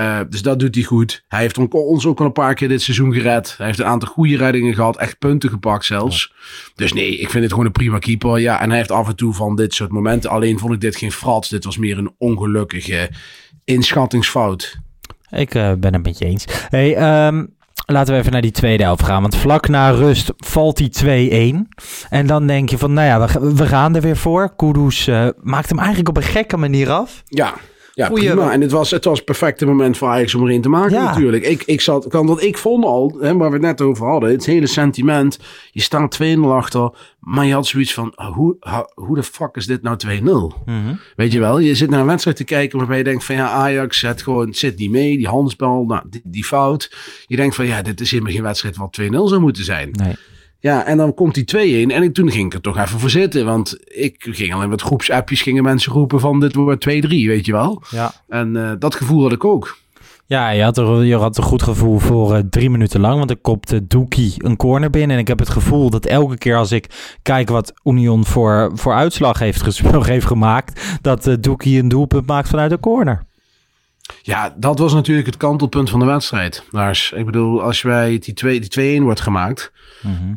Eh, 0.00 0.20
dus 0.28 0.42
dat 0.42 0.58
doet 0.58 0.74
hij 0.74 0.84
goed. 0.84 1.24
Hij 1.28 1.40
heeft 1.40 1.58
on- 1.58 1.72
ons 1.72 2.06
ook 2.06 2.20
al 2.20 2.26
een 2.26 2.32
paar 2.32 2.54
keer 2.54 2.68
dit 2.68 2.82
seizoen 2.82 3.12
gered. 3.12 3.54
Hij 3.56 3.66
heeft 3.66 3.78
een 3.78 3.84
aantal 3.86 4.08
goede 4.08 4.36
reddingen 4.36 4.74
gehad, 4.74 4.96
echt 4.96 5.18
punten 5.18 5.50
gepakt 5.50 5.84
zelfs. 5.84 6.32
Dus 6.74 6.92
nee, 6.92 7.16
ik 7.18 7.30
vind 7.30 7.42
het 7.42 7.52
gewoon 7.52 7.66
een 7.66 7.72
prima 7.72 7.98
keeper. 7.98 8.38
Ja, 8.38 8.60
en 8.60 8.68
hij 8.68 8.78
heeft 8.78 8.90
af 8.90 9.08
en 9.08 9.16
toe 9.16 9.34
van 9.34 9.56
dit 9.56 9.74
soort 9.74 9.90
momenten. 9.90 10.30
Alleen 10.30 10.58
vond 10.58 10.72
ik 10.72 10.80
dit 10.80 10.96
geen 10.96 11.12
frats. 11.12 11.48
Dit 11.48 11.64
was 11.64 11.76
meer 11.78 11.98
een 11.98 12.14
ongelukkige 12.18 13.10
inschattingsfout. 13.64 14.78
Ik 15.30 15.54
eh, 15.54 15.72
ben 15.78 15.92
het 15.94 16.02
met 16.02 16.18
je 16.18 16.24
eens. 16.24 16.44
Hey, 16.68 16.94
ehm, 16.96 17.44
laten 17.86 18.14
we 18.14 18.20
even 18.20 18.32
naar 18.32 18.42
die 18.42 18.50
tweede 18.50 18.82
helft 18.82 19.04
gaan. 19.04 19.20
Want 19.22 19.36
vlak 19.36 19.68
na 19.68 19.90
rust 19.90 20.32
valt 20.36 20.76
die 20.76 20.88
2-1. 20.90 21.68
En 22.10 22.26
dan 22.26 22.46
denk 22.46 22.68
je 22.70 22.78
van, 22.78 22.92
nou 22.92 23.06
ja, 23.06 23.40
we 23.54 23.66
gaan 23.66 23.94
er 23.94 24.02
weer 24.02 24.16
voor. 24.16 24.56
Kudus 24.56 25.06
eh, 25.06 25.28
maakt 25.42 25.68
hem 25.68 25.78
eigenlijk 25.78 26.08
op 26.08 26.16
een 26.16 26.22
gekke 26.22 26.56
manier 26.56 26.90
af. 26.90 27.22
Ja, 27.26 27.54
ja 28.00 28.06
Goeie- 28.08 28.26
prima. 28.26 28.52
En 28.52 28.60
het 28.60 28.70
was, 28.70 28.90
het 28.90 29.04
was 29.04 29.16
het 29.16 29.24
perfecte 29.26 29.66
moment 29.66 29.96
voor 29.96 30.08
Ajax 30.08 30.34
om 30.34 30.42
erin 30.46 30.62
te 30.62 30.68
maken 30.68 30.92
Ja. 30.96 31.04
natuurlijk. 31.04 31.44
Ik, 31.44 31.62
ik 31.62 31.80
zat, 31.80 32.06
kan 32.08 32.26
dat 32.26 32.42
ik 32.42 32.58
vond 32.58 32.84
al, 32.84 33.16
hè, 33.20 33.36
waar 33.36 33.48
we 33.48 33.54
het 33.56 33.64
net 33.64 33.80
over 33.80 34.06
hadden, 34.06 34.30
het 34.30 34.46
hele 34.46 34.66
sentiment. 34.66 35.38
Je 35.72 35.80
staat 35.80 36.12
2-0 36.22 36.52
achter, 36.52 36.90
maar 37.20 37.46
je 37.46 37.52
had 37.52 37.66
zoiets 37.66 37.94
van, 37.94 38.12
ah, 38.14 38.32
hoe, 38.94 39.14
de 39.14 39.22
fuck 39.22 39.56
is 39.56 39.66
dit 39.66 39.82
nou 39.82 39.96
2-0? 39.96 40.54
Weet 41.16 41.32
je 41.32 41.40
wel, 41.40 41.58
je 41.58 41.74
zit 41.74 41.90
naar 41.90 42.00
een 42.00 42.06
wedstrijd 42.06 42.36
te 42.36 42.44
kijken 42.44 42.78
waarbij 42.78 42.98
je 42.98 43.04
denkt 43.04 43.24
van 43.24 43.34
ja, 43.34 43.48
Ajax 43.50 44.00
het 44.00 44.22
gewoon, 44.22 44.54
zit 44.54 44.78
niet 44.78 44.90
mee, 44.90 45.16
die 45.16 45.28
handsbal, 45.28 45.84
nou, 45.84 46.02
die, 46.10 46.20
die 46.24 46.44
fout. 46.44 46.92
Je 47.26 47.36
denkt 47.36 47.54
van 47.54 47.66
ja, 47.66 47.82
dit 47.82 48.00
is 48.00 48.10
helemaal 48.10 48.32
geen 48.32 48.42
wedstrijd 48.42 48.76
wat 48.76 48.98
2-0 49.00 49.04
zou 49.10 49.40
moeten 49.40 49.64
zijn. 49.64 49.88
Nee. 49.92 50.14
Ja, 50.60 50.84
en 50.84 50.96
dan 50.96 51.14
komt 51.14 51.34
die 51.34 51.86
2-1 51.88 51.92
en 51.92 52.02
ik, 52.02 52.14
toen 52.14 52.30
ging 52.30 52.46
ik 52.46 52.54
er 52.54 52.60
toch 52.60 52.78
even 52.78 53.00
voor 53.00 53.10
zitten, 53.10 53.44
want 53.44 53.78
ik 53.84 54.26
ging 54.30 54.54
al 54.54 54.62
in 54.62 54.70
wat 54.70 54.82
groepsappjes, 54.82 55.42
gingen 55.42 55.62
mensen 55.62 55.92
roepen 55.92 56.20
van 56.20 56.40
dit 56.40 56.54
wordt 56.54 56.88
2-3, 56.88 56.90
weet 57.08 57.46
je 57.46 57.52
wel. 57.52 57.82
Ja. 57.90 58.12
En 58.28 58.56
eh, 58.56 58.72
dat 58.78 58.94
gevoel 58.94 59.22
had 59.22 59.32
ik 59.32 59.44
ook. 59.44 59.78
Ja, 60.30 60.50
je 60.50 60.62
had, 60.62 60.78
er, 60.78 61.04
je 61.04 61.16
had 61.16 61.36
een 61.36 61.42
goed 61.42 61.62
gevoel 61.62 61.98
voor 61.98 62.34
eh, 62.34 62.42
drie 62.50 62.70
minuten 62.70 63.00
lang. 63.00 63.18
Want 63.18 63.30
ik 63.30 63.42
kopte 63.42 63.86
Doekie 63.86 64.34
een 64.36 64.56
corner 64.56 64.90
binnen. 64.90 65.16
En 65.16 65.22
ik 65.22 65.28
heb 65.28 65.38
het 65.38 65.48
gevoel 65.48 65.90
dat 65.90 66.06
elke 66.06 66.38
keer 66.38 66.56
als 66.56 66.72
ik 66.72 67.16
kijk 67.22 67.48
wat 67.48 67.72
Union 67.84 68.24
voor, 68.24 68.70
voor 68.74 68.94
uitslag 68.94 69.38
heeft, 69.38 69.62
gespeeld, 69.62 70.06
heeft 70.14 70.26
gemaakt... 70.26 70.98
dat 71.00 71.26
eh 71.26 71.34
Doekie 71.40 71.78
een 71.78 71.88
doelpunt 71.88 72.26
maakt 72.26 72.48
vanuit 72.48 72.70
de 72.70 72.80
corner. 72.80 73.28
Ja, 74.22 74.54
dat 74.58 74.78
was 74.78 74.92
natuurlijk 74.92 75.26
het 75.26 75.36
kantelpunt 75.36 75.90
van 75.90 76.00
de 76.00 76.06
wedstrijd. 76.06 76.64
Lars, 76.70 77.12
ik 77.16 77.24
bedoel, 77.26 77.62
als 77.62 77.82
wij 77.82 78.18
die 78.18 78.34
2 78.34 78.60
die 78.60 78.98
2-1 79.00 79.02
wordt 79.02 79.20
gemaakt, 79.20 79.72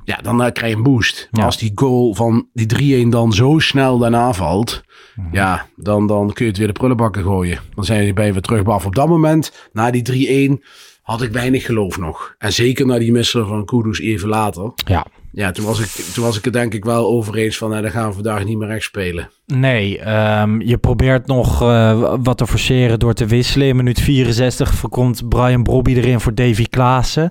ja, 0.04 0.18
dan 0.22 0.44
eh, 0.44 0.52
krijg 0.52 0.72
je 0.72 0.78
een 0.78 0.84
boost. 0.84 1.28
Maar 1.32 1.40
Ja. 1.42 1.46
als 1.46 1.58
die 1.58 1.72
goal 1.76 2.14
van 2.16 2.48
die 2.54 2.66
3-1 3.06 3.10
dan 3.10 3.34
zo 3.34 3.60
snel 3.60 3.98
daarna 3.98 4.34
valt, 4.34 4.84
ja, 5.32 5.66
dan, 5.76 6.08
dan 6.08 6.34
kun 6.34 6.44
je 6.46 6.50
het 6.52 6.60
weer 6.60 6.68
de 6.68 6.74
prullenbakken 6.74 7.24
gooien. 7.24 7.60
Dan 7.76 7.86
zijn 7.86 8.06
je 8.06 8.14
bij 8.14 8.34
weer 8.34 8.42
terug. 8.42 8.64
Maar 8.64 8.86
op 8.86 8.96
dat 8.96 9.08
moment, 9.08 9.70
na 9.74 9.92
die 9.92 10.58
3-1, 10.60 10.64
had 11.02 11.22
ik 11.22 11.32
weinig 11.32 11.66
geloof 11.66 11.98
nog. 11.98 12.36
En 12.38 12.54
zeker 12.54 12.86
na 12.86 12.98
die 13.00 13.12
misser 13.12 13.46
van 13.46 13.66
Kudus 13.66 14.00
even 14.00 14.30
later. 14.30 14.72
Ja. 14.86 15.06
Ja, 15.36 15.52
toen 15.52 15.66
was, 15.66 15.80
ik, 15.80 16.06
toen 16.14 16.24
was 16.24 16.38
ik 16.38 16.44
het 16.44 16.54
denk 16.54 16.74
ik 16.74 16.86
wel 16.86 17.06
over 17.08 17.36
eens 17.36 17.58
van, 17.58 17.70
nou, 17.70 17.82
dan 17.82 17.92
gaan 17.92 18.08
we 18.08 18.14
vandaag 18.14 18.46
niet 18.46 18.58
meer 18.58 18.68
recht 18.68 18.84
spelen. 18.84 19.30
Nee, 19.46 20.00
ehm, 20.00 20.62
je 20.62 20.78
probeert 20.78 21.28
nog 21.28 21.62
uh, 21.62 22.14
wat 22.24 22.38
te 22.38 22.48
forceren 22.48 23.00
door 23.00 23.14
te 23.14 23.26
wisselen. 23.26 23.68
In 23.68 23.76
minuut 23.76 24.00
64 24.00 24.90
komt 24.90 25.30
Brian 25.30 25.64
Brobby 25.64 25.94
erin 25.94 26.20
voor 26.20 26.36
Davy 26.36 26.66
Klaassen. 26.70 27.30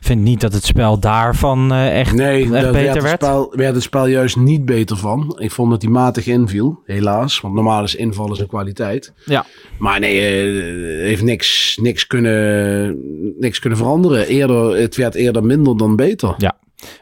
Vind 0.00 0.20
niet 0.20 0.40
dat 0.40 0.52
het 0.52 0.64
spel 0.64 0.98
daarvan 1.00 1.72
uh, 1.72 1.98
echt, 1.98 2.14
nee, 2.14 2.42
echt 2.42 2.52
daar 2.52 2.72
beter 2.72 2.72
werd. 2.72 3.02
werd. 3.02 3.04
Het 3.10 3.22
spel, 3.22 3.52
werd 3.56 3.74
het 3.74 3.82
spel 3.82 4.06
juist 4.06 4.36
niet 4.36 4.64
beter 4.64 4.96
van. 4.96 5.36
Ik 5.38 5.50
vond 5.50 5.70
dat 5.70 5.82
hij 5.82 5.90
matig 5.90 6.26
inviel, 6.26 6.80
helaas. 6.84 7.40
Want 7.40 7.54
normaal 7.54 7.82
is 7.82 7.94
invallen 7.94 8.36
zijn 8.36 8.48
kwaliteit. 8.48 9.12
Ja. 9.24 9.46
Maar 9.78 10.00
nee, 10.00 10.16
uh, 10.16 11.04
heeft 11.06 11.22
niks, 11.22 11.78
niks, 11.82 12.06
kunnen, 12.06 12.98
niks 13.38 13.58
kunnen 13.58 13.78
veranderen. 13.78 14.26
Eerder, 14.26 14.76
het 14.76 14.96
werd 14.96 15.14
eerder 15.14 15.44
minder 15.44 15.76
dan 15.76 15.96
beter. 15.96 16.34
Ja, 16.36 16.56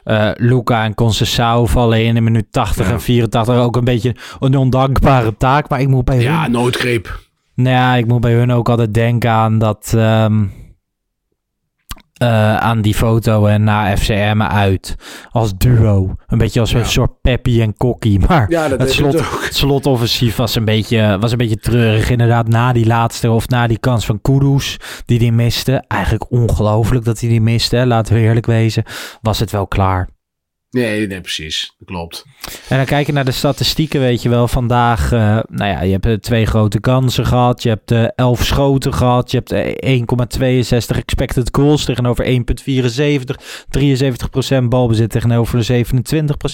uh, 0.05 0.31
Luca 0.35 0.85
en 0.85 0.95
Concessao 0.95 1.67
vallen 1.67 2.05
in 2.05 2.17
in 2.17 2.25
minuut 2.25 2.47
80 2.50 2.87
ja. 2.87 2.93
en 2.93 3.00
84 3.00 3.57
ook 3.57 3.76
een 3.76 3.85
beetje 3.85 4.17
een 4.41 4.57
ondankbare 4.57 5.37
taak. 5.37 5.69
Maar 5.69 5.81
ik 5.81 5.88
moet 5.88 6.05
bij 6.05 6.21
ja, 6.21 6.43
hun... 6.43 6.50
noodgreep. 6.50 7.21
Nou 7.55 7.76
ja, 7.76 7.95
ik 7.95 8.07
moet 8.07 8.21
bij 8.21 8.33
hun 8.33 8.52
ook 8.52 8.69
altijd 8.69 8.95
denken 8.95 9.31
aan 9.31 9.59
dat... 9.59 9.93
Um, 9.97 10.62
uh, 12.23 12.57
aan 12.57 12.83
die 12.83 12.95
foto 12.95 13.47
en 13.47 13.64
na 13.64 13.97
FCM 13.97 14.43
uit 14.43 14.95
als 15.31 15.57
duo. 15.57 16.14
Een 16.26 16.38
beetje 16.38 16.61
als 16.61 16.71
ja. 16.71 16.79
een 16.79 16.87
soort 16.87 17.21
Peppy 17.21 17.61
en 17.61 17.76
Kokkie. 17.76 18.21
Maar 18.29 18.50
ja, 18.50 18.69
dat 18.69 18.81
het, 18.81 18.93
slot, 18.93 19.12
het 19.45 19.55
slotoffensief 19.55 20.37
was 20.37 20.55
een, 20.55 20.64
beetje, 20.64 21.19
was 21.21 21.33
een 21.33 21.38
beetje 21.38 21.57
treurig. 21.57 22.11
Inderdaad, 22.11 22.49
na 22.49 22.73
die 22.73 22.87
laatste 22.87 23.31
of 23.31 23.49
na 23.49 23.67
die 23.67 23.79
kans 23.79 24.07
van 24.07 24.21
Kudus 24.21 24.76
die 25.05 25.19
die 25.19 25.33
miste. 25.33 25.85
Eigenlijk 25.87 26.31
ongelooflijk 26.31 27.05
dat 27.05 27.21
hij 27.21 27.29
die 27.29 27.41
miste. 27.41 27.87
Laten 27.87 28.14
we 28.14 28.21
eerlijk 28.21 28.47
wezen. 28.47 28.85
Was 29.21 29.38
het 29.38 29.50
wel 29.50 29.67
klaar. 29.67 30.09
Nee, 30.71 31.07
nee, 31.07 31.21
precies. 31.21 31.75
Dat 31.79 31.88
klopt. 31.88 32.25
En 32.73 32.79
dan 32.79 32.87
kijken 32.87 33.14
naar 33.14 33.25
de 33.25 33.31
statistieken, 33.31 34.00
weet 34.00 34.23
je 34.23 34.29
wel. 34.29 34.49
Vandaag, 34.49 35.12
uh, 35.12 35.21
nou 35.49 35.71
ja, 35.71 35.83
je 35.83 35.99
hebt 36.00 36.23
twee 36.23 36.47
grote 36.47 36.81
kansen 36.81 37.26
gehad. 37.26 37.62
Je 37.62 37.69
hebt 37.69 37.91
uh, 37.91 38.07
elf 38.14 38.45
schoten 38.45 38.95
gehad. 38.95 39.31
Je 39.31 39.43
hebt 39.45 39.52
1,62 40.93 40.97
expected 40.97 41.49
goals 41.52 41.85
tegenover 41.85 42.25
1,74. 42.25 42.35
73% 44.62 44.64
balbezit 44.69 45.11
tegenover 45.11 45.67
de 45.67 45.85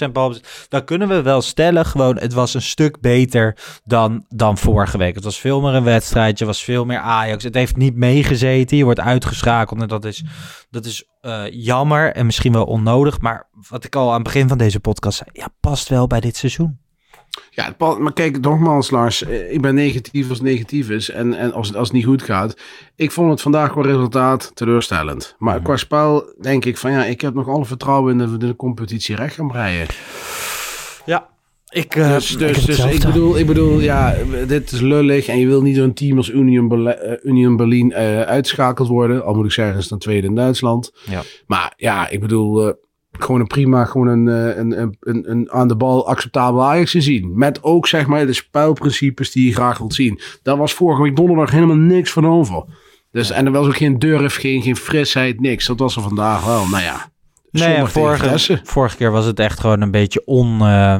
27% 0.08 0.12
balbezit. 0.12 0.66
Dan 0.68 0.84
kunnen 0.84 1.08
we 1.08 1.22
wel 1.22 1.42
stellen, 1.42 1.86
gewoon, 1.86 2.18
het 2.18 2.32
was 2.32 2.54
een 2.54 2.62
stuk 2.62 3.00
beter 3.00 3.56
dan, 3.84 4.24
dan 4.28 4.58
vorige 4.58 4.98
week. 4.98 5.14
Het 5.14 5.24
was 5.24 5.38
veel 5.38 5.60
meer 5.60 5.74
een 5.74 5.84
wedstrijdje, 5.84 6.44
was 6.44 6.62
veel 6.62 6.84
meer 6.84 6.98
Ajax. 6.98 7.44
Het 7.44 7.54
heeft 7.54 7.76
niet 7.76 7.96
meegezeten. 7.96 8.76
Je 8.76 8.84
wordt 8.84 9.00
uitgeschakeld 9.00 9.80
en 9.80 9.88
dat 9.88 10.04
is, 10.04 10.24
dat 10.70 10.84
is 10.84 11.04
jammer 11.50 12.12
en 12.12 12.26
misschien 12.26 12.52
wel 12.52 12.64
onnodig. 12.64 13.20
Maar 13.20 13.48
wat 13.68 13.84
ik 13.84 13.96
al 13.96 14.08
aan 14.08 14.14
het 14.14 14.22
begin 14.22 14.48
van 14.48 14.58
deze 14.58 14.80
podcast 14.80 15.18
zei, 15.18 15.30
ja, 15.32 15.48
past 15.60 15.88
wel 15.88 16.06
bij 16.08 16.20
dit 16.20 16.36
seizoen. 16.36 16.78
Ja, 17.50 17.74
maar 17.98 18.12
kijk, 18.12 18.40
nogmaals 18.40 18.90
Lars, 18.90 19.22
ik 19.22 19.60
ben 19.60 19.74
negatief 19.74 20.28
als 20.28 20.38
het 20.38 20.46
negatief 20.46 20.90
is 20.90 21.10
en, 21.10 21.34
en 21.34 21.52
als, 21.52 21.66
het, 21.66 21.76
als 21.76 21.88
het 21.88 21.96
niet 21.96 22.06
goed 22.06 22.22
gaat. 22.22 22.56
Ik 22.96 23.10
vond 23.10 23.30
het 23.30 23.40
vandaag 23.40 23.70
qua 23.70 23.82
resultaat 23.82 24.50
teleurstellend. 24.54 25.34
Maar 25.38 25.58
mm. 25.58 25.62
qua 25.62 25.76
spel 25.76 26.34
denk 26.40 26.64
ik 26.64 26.76
van 26.76 26.90
ja, 26.90 27.04
ik 27.04 27.20
heb 27.20 27.34
nog 27.34 27.48
alle 27.48 27.64
vertrouwen 27.64 28.20
in 28.20 28.26
de, 28.26 28.36
de 28.36 28.56
competitie 28.56 29.16
recht 29.16 29.34
gaan 29.34 29.48
breien. 29.48 29.86
Ja, 31.04 31.28
ik, 31.68 31.96
uh, 31.96 32.12
dus 32.12 32.36
dus, 32.36 32.58
ik, 32.58 32.66
dus 32.66 32.84
ik, 32.84 33.00
bedoel, 33.00 33.38
ik 33.38 33.46
bedoel, 33.46 33.80
ja, 33.80 34.16
dit 34.46 34.72
is 34.72 34.80
lullig 34.80 35.26
en 35.26 35.38
je 35.38 35.46
wil 35.46 35.62
niet 35.62 35.76
zo'n 35.76 35.92
team 35.92 36.16
als 36.16 36.30
Union, 36.30 36.68
Berlin, 36.68 36.96
uh, 37.04 37.12
Union 37.22 37.56
Berlin 37.56 37.90
uh, 37.90 38.20
uitschakeld 38.20 38.88
worden. 38.88 39.24
Al 39.24 39.34
moet 39.34 39.44
ik 39.44 39.52
zeggen, 39.52 39.78
is 39.78 39.88
dan 39.88 39.98
tweede 39.98 40.26
in 40.26 40.34
Duitsland. 40.34 40.92
Ja. 41.10 41.22
Maar 41.46 41.72
ja, 41.76 42.08
ik 42.08 42.20
bedoel, 42.20 42.74
gewoon 43.10 43.40
een 43.40 43.46
prima, 43.46 43.84
gewoon 43.84 44.06
een, 44.06 44.26
een, 44.26 44.80
een, 44.80 44.96
een, 45.00 45.30
een 45.30 45.50
aan 45.50 45.68
de 45.68 45.76
bal 45.76 46.08
acceptabel 46.08 46.64
Ajax 46.64 46.90
te 46.90 47.00
zien. 47.00 47.38
Met 47.38 47.62
ook 47.62 47.86
zeg 47.86 48.06
maar 48.06 48.26
de 48.26 48.32
spelprincipes 48.32 49.32
die 49.32 49.46
je 49.46 49.54
graag 49.54 49.78
wilt 49.78 49.94
zien. 49.94 50.20
Daar 50.42 50.56
was 50.56 50.74
vorige 50.74 51.02
week 51.02 51.16
donderdag 51.16 51.50
helemaal 51.50 51.76
niks 51.76 52.12
van 52.12 52.26
over. 52.26 52.64
Dus, 53.10 53.30
en 53.30 53.46
er 53.46 53.52
was 53.52 53.66
ook 53.66 53.76
geen 53.76 53.98
durf, 53.98 54.36
geen, 54.36 54.62
geen 54.62 54.76
frisheid, 54.76 55.40
niks. 55.40 55.66
Dat 55.66 55.78
was 55.78 55.96
er 55.96 56.02
vandaag 56.02 56.44
wel. 56.44 56.68
Nou 56.68 56.82
ja. 56.82 57.10
Nee, 57.50 57.84
vorige, 57.84 58.60
vorige 58.62 58.96
keer 58.96 59.10
was 59.10 59.24
het 59.24 59.40
echt 59.40 59.60
gewoon 59.60 59.80
een 59.80 59.90
beetje 59.90 60.22
on, 60.24 60.62
uh, 60.62 60.96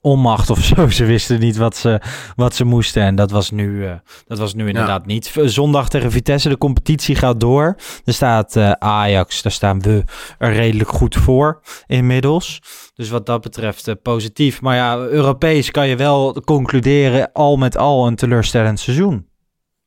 onmacht 0.00 0.50
of 0.50 0.64
zo. 0.64 0.88
Ze 0.88 1.04
wisten 1.04 1.40
niet 1.40 1.56
wat 1.56 1.76
ze, 1.76 2.00
wat 2.36 2.54
ze 2.54 2.64
moesten. 2.64 3.02
En 3.02 3.14
dat 3.14 3.30
was 3.30 3.50
nu, 3.50 3.84
uh, 3.84 3.92
dat 4.26 4.38
was 4.38 4.54
nu 4.54 4.66
inderdaad 4.66 5.02
ja. 5.06 5.12
niet. 5.12 5.32
Zondag 5.44 5.88
tegen 5.88 6.10
Vitesse, 6.10 6.48
de 6.48 6.58
competitie 6.58 7.14
gaat 7.14 7.40
door. 7.40 7.76
Er 8.04 8.12
staat 8.12 8.56
uh, 8.56 8.70
Ajax, 8.70 9.42
daar 9.42 9.52
staan 9.52 9.80
we 9.80 10.04
er 10.38 10.52
redelijk 10.52 10.90
goed 10.90 11.16
voor 11.16 11.60
inmiddels. 11.86 12.60
Dus 12.94 13.08
wat 13.08 13.26
dat 13.26 13.40
betreft 13.40 13.88
uh, 13.88 13.94
positief. 14.02 14.60
Maar 14.60 14.76
ja, 14.76 14.96
Europees 14.96 15.70
kan 15.70 15.88
je 15.88 15.96
wel 15.96 16.40
concluderen 16.44 17.32
al 17.32 17.56
met 17.56 17.76
al 17.76 18.06
een 18.06 18.16
teleurstellend 18.16 18.80
seizoen. 18.80 19.28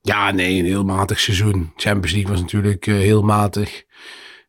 Ja, 0.01 0.31
nee, 0.31 0.59
een 0.59 0.65
heel 0.65 0.83
matig 0.83 1.19
seizoen. 1.19 1.71
Champions 1.75 2.11
League 2.11 2.31
was 2.31 2.41
natuurlijk 2.41 2.85
heel 2.85 3.21
matig. 3.21 3.83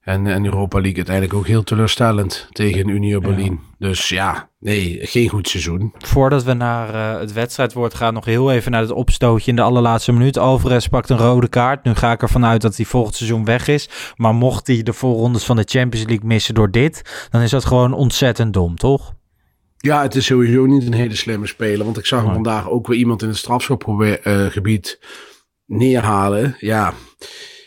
En, 0.04 0.26
en 0.26 0.44
Europa 0.44 0.78
League 0.80 0.96
uiteindelijk 0.96 1.34
ook 1.36 1.46
heel 1.46 1.62
teleurstellend 1.62 2.48
tegen 2.50 2.88
Union 2.88 3.22
Berlin. 3.22 3.60
Ja. 3.78 3.88
Dus 3.88 4.08
ja, 4.08 4.48
nee, 4.58 4.98
geen 5.02 5.28
goed 5.28 5.48
seizoen. 5.48 5.92
Voordat 5.98 6.44
we 6.44 6.52
naar 6.52 6.94
uh, 6.94 7.20
het 7.20 7.32
wedstrijdwoord 7.32 7.94
gaan, 7.94 8.14
nog 8.14 8.24
heel 8.24 8.52
even 8.52 8.70
naar 8.70 8.80
het 8.80 8.90
opstootje 8.90 9.50
in 9.50 9.56
de 9.56 9.62
allerlaatste 9.62 10.12
minuut. 10.12 10.38
Alvarez 10.38 10.86
pakt 10.86 11.10
een 11.10 11.18
rode 11.18 11.48
kaart. 11.48 11.84
Nu 11.84 11.94
ga 11.94 12.12
ik 12.12 12.22
ervan 12.22 12.44
uit 12.44 12.60
dat 12.60 12.76
hij 12.76 12.84
volgend 12.84 13.14
seizoen 13.14 13.44
weg 13.44 13.68
is. 13.68 13.88
Maar 14.16 14.34
mocht 14.34 14.66
hij 14.66 14.82
de 14.82 14.92
voorrondes 14.92 15.44
van 15.44 15.56
de 15.56 15.64
Champions 15.66 16.06
League 16.06 16.26
missen 16.26 16.54
door 16.54 16.70
dit, 16.70 17.28
dan 17.30 17.40
is 17.40 17.50
dat 17.50 17.64
gewoon 17.64 17.92
ontzettend 17.92 18.52
dom, 18.52 18.76
toch? 18.76 19.14
Ja, 19.76 20.02
het 20.02 20.14
is 20.14 20.24
sowieso 20.24 20.66
niet 20.66 20.86
een 20.86 20.94
hele 20.94 21.16
slimme 21.16 21.46
speler. 21.46 21.84
Want 21.84 21.98
ik 21.98 22.06
zag 22.06 22.22
hem 22.22 22.32
vandaag 22.32 22.68
ook 22.68 22.86
weer 22.86 22.98
iemand 22.98 23.22
in 23.22 23.28
het 23.28 23.36
strafschopgebied 23.36 24.98
uh, 25.00 25.78
neerhalen. 25.78 26.56
Ja, 26.58 26.92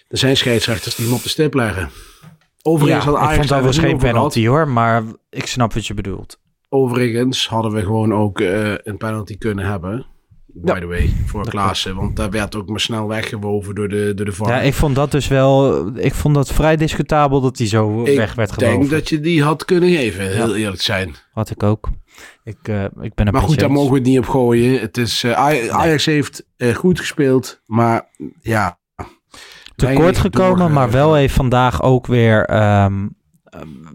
er 0.07 0.17
zijn 0.17 0.37
scheidsrechters 0.37 0.95
die 0.95 1.05
hem 1.05 1.15
op 1.15 1.23
de 1.23 1.29
stip 1.29 1.53
leggen. 1.53 1.89
Overigens 2.61 3.05
ja, 3.05 3.11
had 3.11 3.19
Ajax 3.19 3.43
ik 3.43 3.49
vond 3.49 3.63
dat 3.63 3.75
geen 3.75 3.97
penalty 3.97 4.47
hoor, 4.47 4.67
maar 4.67 5.03
ik 5.29 5.45
snap 5.45 5.73
wat 5.73 5.87
je 5.87 5.93
bedoelt. 5.93 6.39
Overigens 6.69 7.47
hadden 7.47 7.71
we 7.71 7.81
gewoon 7.81 8.13
ook 8.13 8.39
uh, 8.39 8.73
een 8.77 8.97
penalty 8.97 9.37
kunnen 9.37 9.65
hebben. 9.65 10.05
By 10.45 10.71
ja. 10.71 10.79
the 10.79 10.85
way, 10.85 11.13
voor 11.25 11.49
Klaassen. 11.49 11.95
Want 11.95 12.15
daar 12.15 12.29
werd 12.29 12.55
ook 12.55 12.69
maar 12.69 12.79
snel 12.79 13.07
weggewoven 13.07 13.75
door 13.75 13.89
de, 13.89 14.13
door 14.15 14.25
de 14.25 14.31
VAR. 14.31 14.49
Ja, 14.49 14.59
ik 14.59 14.73
vond 14.73 14.95
dat 14.95 15.11
dus 15.11 15.27
wel... 15.27 15.87
Ik 15.97 16.13
vond 16.13 16.35
dat 16.35 16.53
vrij 16.53 16.75
discutabel 16.75 17.41
dat 17.41 17.57
die 17.57 17.67
zo 17.67 18.03
ik 18.03 18.17
weg 18.17 18.35
werd 18.35 18.51
gewoven. 18.51 18.73
Ik 18.73 18.79
denk 18.79 18.91
dat 18.91 19.09
je 19.09 19.19
die 19.19 19.43
had 19.43 19.65
kunnen 19.65 19.89
geven, 19.89 20.31
heel 20.31 20.55
eerlijk 20.55 20.81
zijn. 20.81 21.15
Had 21.31 21.49
ik 21.49 21.63
ook. 21.63 21.89
Ik, 22.43 22.67
uh, 22.69 22.83
ik 22.83 23.13
ben 23.13 23.31
maar 23.31 23.41
goed, 23.41 23.59
daar 23.59 23.71
mogen 23.71 23.91
we 23.91 23.97
het 23.97 24.07
niet 24.07 24.17
op 24.17 24.27
gooien. 24.27 24.79
Het 24.79 24.97
is, 24.97 25.23
uh, 25.23 25.31
Ajax 25.69 26.05
nee. 26.05 26.15
heeft 26.15 26.45
goed 26.75 26.99
gespeeld, 26.99 27.61
maar 27.65 28.09
ja, 28.41 28.79
tekort 29.77 30.17
gekomen, 30.17 30.71
maar 30.73 30.91
wel 30.91 31.13
heeft 31.13 31.33
vandaag 31.33 31.81
ook 31.81 32.07
weer 32.07 32.49
um, 32.83 33.15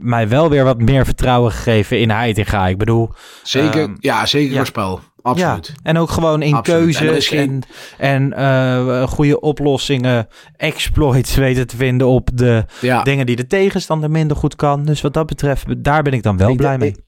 mij 0.01 0.29
wel 0.29 0.51
weer 0.51 0.65
wat 0.65 0.81
meer 0.81 1.05
vertrouwen 1.05 1.53
gegeven 1.53 2.01
in 2.01 2.11
Heitinga. 2.11 2.67
Ik 2.67 2.79
bedoel... 2.79 3.11
Zeker, 3.43 3.83
um, 3.83 3.97
ja, 4.01 4.27
zeker 4.27 4.55
ja. 4.55 4.65
spel. 4.65 5.01
Absoluut. 5.23 5.67
Ja, 5.67 5.75
en 5.83 5.99
ook 5.99 6.11
gewoon 6.11 6.43
in 6.43 6.55
Absoluut. 6.55 6.97
keuzes 6.97 7.31
en, 7.31 7.39
geen... 7.39 7.63
en 7.99 8.33
uh, 8.39 9.03
goede 9.03 9.41
oplossingen, 9.41 10.29
exploits 10.57 11.35
weten 11.45 11.67
te 11.67 11.77
vinden 11.77 12.07
op 12.07 12.31
de 12.35 12.65
ja. 12.81 13.03
dingen 13.03 13.27
die 13.27 13.37
de 13.37 13.47
tegenstander 13.47 14.11
minder 14.11 14.37
goed 14.37 14.57
kan. 14.57 14.85
Dus 14.85 15.01
wat 15.01 15.15
dat 15.15 15.27
betreft, 15.27 15.85
daar 15.85 16.03
ben 16.03 16.13
ik 16.13 16.23
dan 16.23 16.37
wel 16.37 16.51
ik 16.51 16.57
blij 16.57 16.79
mee. 16.79 16.89
Ik, 16.89 16.99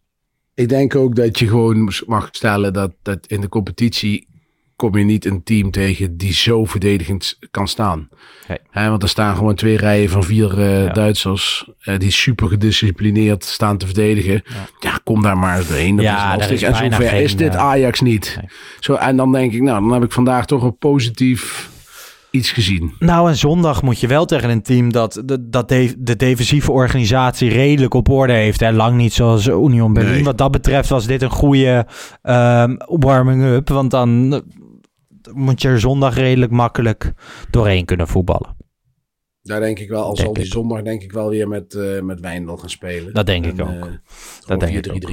ik 0.54 0.68
denk 0.68 0.94
ook 0.94 1.16
dat 1.16 1.38
je 1.38 1.48
gewoon 1.48 1.92
mag 2.06 2.28
stellen 2.30 2.72
dat, 2.72 2.92
dat 3.02 3.26
in 3.26 3.40
de 3.40 3.48
competitie 3.48 4.28
kom 4.76 4.98
je 4.98 5.04
niet 5.04 5.24
een 5.24 5.42
team 5.42 5.70
tegen 5.70 6.16
die 6.16 6.32
zo 6.32 6.64
verdedigend 6.64 7.38
kan 7.50 7.68
staan. 7.68 8.08
Hey. 8.46 8.58
He, 8.70 8.88
want 8.88 9.02
er 9.02 9.08
staan 9.08 9.36
gewoon 9.36 9.54
twee 9.54 9.76
rijen 9.76 10.08
van 10.08 10.24
vier 10.24 10.58
uh, 10.58 10.84
ja. 10.84 10.92
Duitsers 10.92 11.70
uh, 11.84 11.98
die 11.98 12.10
super 12.10 12.48
gedisciplineerd 12.48 13.44
staan 13.44 13.78
te 13.78 13.86
verdedigen. 13.86 14.42
Ja, 14.44 14.66
ja 14.80 15.00
kom 15.04 15.22
daar 15.22 15.38
maar 15.38 15.56
eens 15.56 15.68
doorheen. 15.68 15.96
Dat 15.96 16.04
ja, 16.04 16.38
is. 16.38 16.50
Is 16.50 16.62
en 16.62 16.74
zover 16.74 17.08
geen, 17.08 17.22
is 17.22 17.36
dit 17.36 17.56
Ajax 17.56 18.00
niet. 18.00 18.36
Nee. 18.40 18.50
Zo, 18.80 18.94
en 18.94 19.16
dan 19.16 19.32
denk 19.32 19.52
ik, 19.52 19.62
nou, 19.62 19.80
dan 19.80 19.92
heb 19.92 20.04
ik 20.04 20.12
vandaag 20.12 20.46
toch 20.46 20.62
een 20.62 20.78
positief 20.78 21.72
iets 22.30 22.50
gezien. 22.50 22.92
Nou, 22.98 23.28
en 23.28 23.36
zondag 23.36 23.82
moet 23.82 24.00
je 24.00 24.06
wel 24.06 24.24
tegen 24.24 24.50
een 24.50 24.62
team 24.62 24.92
dat 24.92 25.22
de, 25.24 25.48
dat 25.48 25.68
de, 25.68 25.94
de 25.98 26.16
defensieve 26.16 26.72
organisatie 26.72 27.50
redelijk 27.50 27.94
op 27.94 28.08
orde 28.08 28.32
heeft. 28.32 28.60
Hè? 28.60 28.72
Lang 28.72 28.96
niet 28.96 29.12
zoals 29.12 29.46
Union 29.46 29.92
Berlin. 29.92 30.12
Nee. 30.12 30.24
Wat 30.24 30.38
dat 30.38 30.50
betreft 30.50 30.88
was 30.88 31.06
dit 31.06 31.22
een 31.22 31.30
goede 31.30 31.86
um, 32.22 32.76
warming-up. 32.86 33.68
Want 33.68 33.90
dan 33.90 34.42
moet 35.32 35.62
je 35.62 35.68
er 35.68 35.80
zondag 35.80 36.14
redelijk 36.14 36.52
makkelijk 36.52 37.12
doorheen 37.50 37.84
kunnen 37.84 38.08
voetballen. 38.08 38.56
Daar 39.44 39.60
denk 39.60 39.78
ik 39.78 39.88
wel, 39.88 40.04
al 40.04 40.16
zal 40.16 40.32
die 40.32 40.44
zondag 40.44 40.82
denk 40.82 41.02
ik 41.02 41.12
wel 41.12 41.28
weer 41.28 41.48
met, 41.48 41.74
uh, 41.74 42.00
met 42.00 42.20
Wijndal 42.20 42.56
gaan 42.56 42.70
spelen. 42.70 43.14
Dat 43.14 43.26
denk 43.26 43.44
en, 43.44 43.50
ik 43.50 43.60
ook. 43.60 43.68
Uh, 43.68 43.82
dat 44.46 44.60
denk 44.60 44.86
ik 44.86 44.92
ook. 44.92 45.10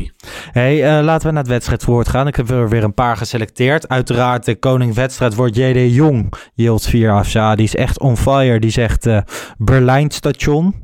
Hey, 0.52 0.98
uh, 0.98 1.04
laten 1.04 1.28
we 1.28 1.34
naar 1.34 1.44
het 1.44 1.52
wedstrijdwoord 1.52 2.08
gaan. 2.08 2.28
Ik 2.28 2.36
heb 2.36 2.50
er 2.50 2.70
weer 2.70 2.84
een 2.84 2.94
paar 2.94 3.18
geselecteerd. 3.18 3.88
Uiteraard 3.88 4.46
de 4.46 4.56
koning 4.56 4.94
wedstrijdwoord 4.94 5.56
JD 5.56 5.96
Jong. 5.96 6.34
Yield 6.54 6.86
4 6.86 7.12
Afza, 7.12 7.56
die 7.56 7.66
is 7.66 7.76
echt 7.76 8.00
on 8.00 8.18
fire. 8.18 8.60
Die 8.60 8.72
zegt 8.72 9.08
Berlijn 9.58 10.12
station. 10.12 10.76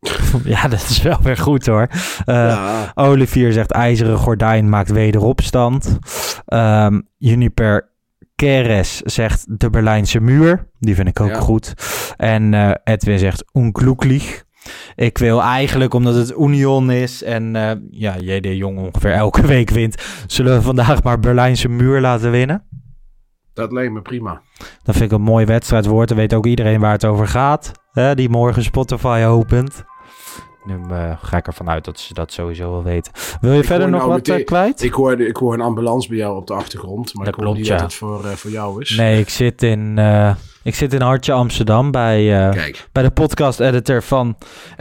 ja, 0.44 0.68
dat 0.68 0.86
is 0.88 1.02
wel 1.02 1.18
weer 1.22 1.36
goed 1.36 1.66
hoor. 1.66 1.88
Ja. 2.24 2.92
Olivier 2.94 3.52
zegt 3.52 3.70
ijzeren 3.70 4.18
gordijn 4.18 4.68
maakt 4.68 4.90
wederopstand. 4.90 5.98
Um, 6.46 7.08
Juniper 7.16 7.96
Keres 8.38 8.96
zegt 9.00 9.60
de 9.60 9.70
Berlijnse 9.70 10.20
muur. 10.20 10.66
Die 10.78 10.94
vind 10.94 11.08
ik 11.08 11.20
ook 11.20 11.28
Ja. 11.28 11.40
goed. 11.40 11.74
En 12.16 12.54
eh, 12.54 12.70
Edwin 12.84 13.18
zegt 13.18 13.44
ongelukkig. 13.52 14.44
Ik 14.94 15.18
wil 15.18 15.42
eigenlijk, 15.42 15.94
omdat 15.94 16.14
het 16.14 16.34
Union 16.38 16.90
is 16.90 17.22
en 17.22 17.56
eh, 17.56 17.70
ja, 17.90 18.16
JD 18.18 18.46
Jong 18.46 18.78
ongeveer 18.78 19.12
elke 19.12 19.46
week 19.56 19.70
wint, 19.70 20.02
zullen 20.26 20.54
we 20.56 20.62
vandaag 20.62 21.02
maar 21.02 21.20
Berlijnse 21.20 21.68
muur 21.68 22.00
laten 22.00 22.30
winnen. 22.30 22.62
Dat 23.54 23.72
lijkt 23.72 23.92
me 23.92 24.02
prima. 24.02 24.40
Dat 24.82 24.96
vind 24.96 25.12
ik 25.12 25.18
een 25.18 25.24
mooi 25.24 25.44
wedstrijdwoord. 25.44 26.08
Dan 26.08 26.16
weet 26.16 26.34
ook 26.34 26.46
iedereen 26.46 26.80
waar 26.80 26.92
het 26.92 27.04
over 27.04 27.26
gaat. 27.28 27.72
Hè, 27.92 28.14
die 28.14 28.28
morgen 28.28 28.62
Spotify 28.62 29.24
opent. 29.26 29.84
Nu 30.64 30.78
eh, 30.90 31.12
ga 31.22 31.36
ik 31.36 31.46
ervan 31.46 31.68
uit 31.68 31.84
dat 31.84 32.00
ze 32.00 32.14
dat 32.14 32.32
sowieso 32.32 32.70
wel 32.70 32.82
weten. 32.82 33.12
Wil 33.40 33.52
je 33.52 33.58
Ik 33.58 33.64
verder 33.64 33.88
nog 33.90 34.00
nou 34.00 34.12
wat 34.12 34.20
eh, 34.26 34.28
meteen- 34.28 34.44
kwijt? 34.46 34.82
Ik 34.82 34.92
hoor, 34.92 35.20
ik 35.20 35.36
hoor 35.36 35.54
een 35.54 35.60
ambulance 35.60 36.08
bij 36.08 36.16
jou 36.16 36.36
op 36.36 36.46
de 36.46 36.52
achtergrond. 36.54 37.14
Maar 37.14 37.24
Dat 37.24 37.38
ik 37.38 37.44
hoor 37.44 37.54
niet 37.54 37.66
ja. 37.66 37.72
dat 37.74 37.82
het 37.82 37.94
voor, 37.94 38.24
eh, 38.24 38.30
voor 38.32 38.50
jou 38.50 38.80
is. 38.82 38.96
Nee, 38.96 39.20
ik 39.20 39.28
zit 39.28 39.62
in, 39.62 39.98
ik 40.62 40.74
zit 40.74 40.92
in 40.92 41.00
Hartje 41.00 41.32
Amsterdam 41.32 41.90
bij, 41.90 42.50
bij 42.92 43.02
de 43.02 43.10
podcast-editor 43.10 44.02
van 44.02 44.36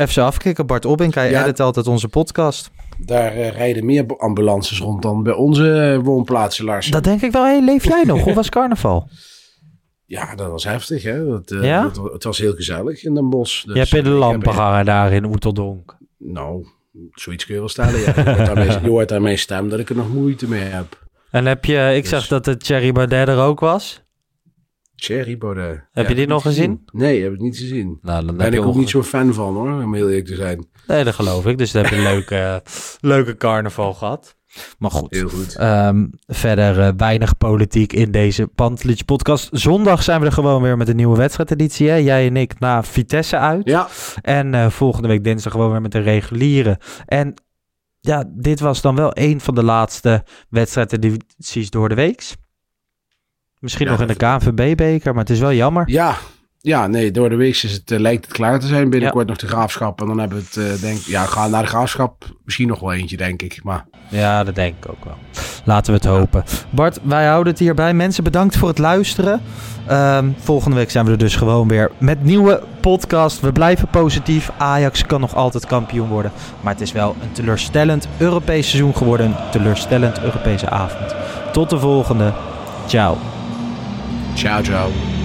FC 0.07 0.17
Afkikken. 0.17 0.65
Bart 0.65 0.85
Obbink, 0.85 1.13
hij 1.13 1.29
Ja. 1.29 1.43
edit 1.43 1.59
altijd 1.59 1.87
onze 1.87 2.07
podcast. 2.07 2.71
daar 2.97 3.33
rijden 3.33 3.85
meer 3.85 4.05
ambulances 4.17 4.79
rond 4.79 5.01
dan 5.01 5.23
bij 5.23 5.33
onze 5.33 5.99
woonplaatsen, 6.03 6.65
Lars. 6.65 6.87
Dat 6.87 7.03
denk 7.03 7.21
ik 7.21 7.31
wel. 7.31 7.43
Hey, 7.43 7.61
leef 7.63 7.83
jij 7.83 8.03
nog? 8.03 8.25
Of 8.25 8.33
was 8.33 8.49
carnaval? 8.59 9.09
Ja, 10.09 10.35
dat 10.35 10.51
was 10.51 10.63
heftig, 10.63 11.03
hè. 11.03 11.25
Dat, 11.25 11.51
eh, 11.51 11.63
Ja? 11.63 11.83
dat- 11.89 12.11
het 12.13 12.23
was 12.23 12.37
heel 12.37 12.53
gezellig 12.53 13.03
in 13.03 13.13
Den 13.13 13.29
Bosch. 13.29 13.63
Dus, 13.63 13.73
je 13.73 13.79
hebt 13.79 13.93
in 13.95 14.03
de 14.03 14.09
eh, 14.09 14.17
lampen 14.17 14.53
gehangen 14.53 14.85
daar 14.85 15.11
in 15.13 15.25
Oeteldonk. 15.25 15.97
Nou, 16.17 16.65
zoiets 17.11 17.45
kun 17.45 17.53
je 17.53 17.59
wel 17.59 17.69
stellen, 17.69 17.99
ja. 17.99 18.13
Je 18.15 18.23
hoort, 18.23 18.49
aan 18.49 18.53
mijn, 18.53 18.83
je 18.83 18.89
hoort 18.89 19.11
aan 19.11 19.21
mijn 19.21 19.37
stem 19.37 19.69
dat 19.69 19.79
ik 19.79 19.89
er 19.89 19.95
nog 19.95 20.13
moeite 20.13 20.47
mee 20.47 20.61
heb. 20.61 21.05
En 21.31 21.45
heb 21.45 21.65
je, 21.65 21.91
ik 21.95 22.01
Dus- 22.01 22.09
zag 22.09 22.27
dat 22.27 22.45
de 22.45 22.57
Thierry 22.57 22.91
Baudet 22.91 23.27
er 23.27 23.37
ook 23.39 23.59
was. 23.59 24.05
Thierry 24.95 25.37
Baudet. 25.37 25.83
Heb 25.91 26.07
je 26.07 26.15
die 26.15 26.27
nog 26.27 26.41
gezien? 26.41 26.83
Nee, 26.91 27.23
heb 27.23 27.33
ik 27.33 27.39
niet 27.39 27.57
gezien. 27.57 27.99
Nou, 28.01 28.25
dan 28.25 28.37
ben 28.37 28.53
ik 28.53 28.59
ook 28.59 28.65
onge- 28.65 28.77
niet 28.79 28.89
zo'n 28.89 29.03
fan 29.03 29.33
van, 29.33 29.53
hoor. 29.53 29.83
Om 29.83 29.93
heel 29.93 30.07
eerlijk 30.09 30.25
te 30.25 30.35
zijn. 30.35 30.67
Nee, 30.87 31.03
dat 31.03 31.13
geloof 31.13 31.45
ik. 31.45 31.57
Dus 31.57 31.71
dan 31.71 31.81
heb 31.83 31.91
je 31.91 31.97
een 31.97 32.03
leuke, 32.03 32.61
leuke 33.01 33.37
carnaval 33.37 33.93
gehad. 33.93 34.35
Maar 34.79 34.91
goed. 34.91 35.11
Heel 35.13 35.29
goed. 35.29 35.55
Ehm, 35.55 36.05
verder 36.27 36.79
eh, 36.79 36.89
weinig 36.97 37.37
politiek 37.37 37.93
in 37.93 38.11
deze 38.11 38.47
Pantelich 38.47 39.05
podcast. 39.05 39.49
Zondag 39.51 40.03
zijn 40.03 40.19
we 40.19 40.25
er 40.25 40.31
gewoon 40.31 40.61
weer 40.61 40.77
met 40.77 40.87
een 40.89 40.95
nieuwe 40.95 41.17
wedstrijdeditie. 41.17 41.89
Hè? 41.89 41.95
Jij 41.95 42.27
en 42.27 42.37
ik 42.37 42.59
na 42.59 42.83
Vitesse 42.83 43.37
uit. 43.37 43.65
Ja, 43.65 43.87
En 44.21 44.53
eh, 44.53 44.69
volgende 44.69 45.07
week 45.07 45.23
dinsdag 45.23 45.51
gewoon 45.51 45.71
weer 45.71 45.81
met 45.81 45.91
de 45.91 45.99
reguliere. 45.99 46.79
En 47.05 47.33
ja, 47.99 48.23
dit 48.27 48.59
was 48.59 48.81
dan 48.81 48.95
wel 48.95 49.11
een 49.13 49.41
van 49.41 49.55
de 49.55 49.63
laatste 49.63 50.23
wedstrijdedities 50.49 51.69
door 51.69 51.89
de 51.89 51.95
weeks. 51.95 52.35
Misschien 53.59 53.85
Ja, 53.85 53.91
nog 53.91 54.01
in 54.01 54.07
de 54.07 54.15
KNVB-beker, 54.15 55.11
maar 55.13 55.23
het 55.23 55.33
is 55.33 55.39
wel 55.39 55.53
jammer. 55.53 55.89
ja. 55.89 56.15
Ja, 56.67 56.87
nee, 56.87 57.11
door 57.11 57.29
de 57.29 57.35
week 57.35 57.63
is 57.63 57.71
het, 57.71 57.91
eh, 57.91 57.99
lijkt 57.99 58.25
het 58.25 58.33
klaar 58.33 58.59
te 58.59 58.67
zijn. 58.67 58.89
Binnenkort 58.89 59.27
nog 59.27 59.37
de 59.37 59.47
graafschap. 59.47 60.01
En 60.01 60.07
dan 60.07 60.19
hebben 60.19 60.37
we 60.37 60.43
het, 60.43 60.73
eh, 60.73 60.81
denk 60.81 60.97
Ja, 60.97 61.25
gaan 61.25 61.51
naar 61.51 61.61
de 61.61 61.67
graafschap. 61.67 62.25
Misschien 62.45 62.67
nog 62.67 62.79
wel 62.79 62.93
eentje, 62.93 63.17
denk 63.17 63.41
ik. 63.41 63.59
Maar 63.63 63.85
Ja, 64.09 64.43
dat 64.43 64.55
denk 64.55 64.75
ik 64.79 64.89
ook 64.89 65.05
wel. 65.05 65.15
Laten 65.63 65.93
we 65.93 65.99
het 65.99 66.07
hopen. 66.07 66.43
Bart, 66.69 66.99
wij 67.03 67.25
houden 67.25 67.51
het 67.51 67.61
hierbij. 67.61 67.93
Mensen, 67.93 68.23
bedankt 68.23 68.57
voor 68.57 68.67
het 68.67 68.77
luisteren. 68.77 69.41
Ehm, 69.87 70.29
volgende 70.37 70.75
week 70.75 70.91
zijn 70.91 71.05
we 71.05 71.11
er 71.11 71.17
dus 71.17 71.35
gewoon 71.35 71.67
weer 71.67 71.91
met 71.97 72.23
nieuwe 72.23 72.63
podcast. 72.81 73.39
We 73.39 73.51
blijven 73.51 73.87
positief. 73.87 74.51
Ajax 74.57 75.05
kan 75.05 75.19
nog 75.19 75.35
altijd 75.35 75.65
kampioen 75.65 76.07
worden. 76.07 76.31
Maar 76.61 76.73
het 76.73 76.81
is 76.81 76.91
wel 76.91 77.15
een 77.21 77.31
teleurstellend 77.31 78.07
Europees 78.17 78.69
seizoen 78.69 78.95
geworden. 78.95 79.25
Een 79.25 79.51
teleurstellend 79.51 80.21
Europese 80.21 80.69
avond. 80.69 81.15
Tot 81.51 81.69
de 81.69 81.79
volgende. 81.79 82.33
Ciao. 82.87 83.17
ciao, 84.35 84.63
ciao. 84.63 85.16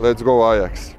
Let's 0.00 0.22
go 0.22 0.50
Ajax. 0.54 0.94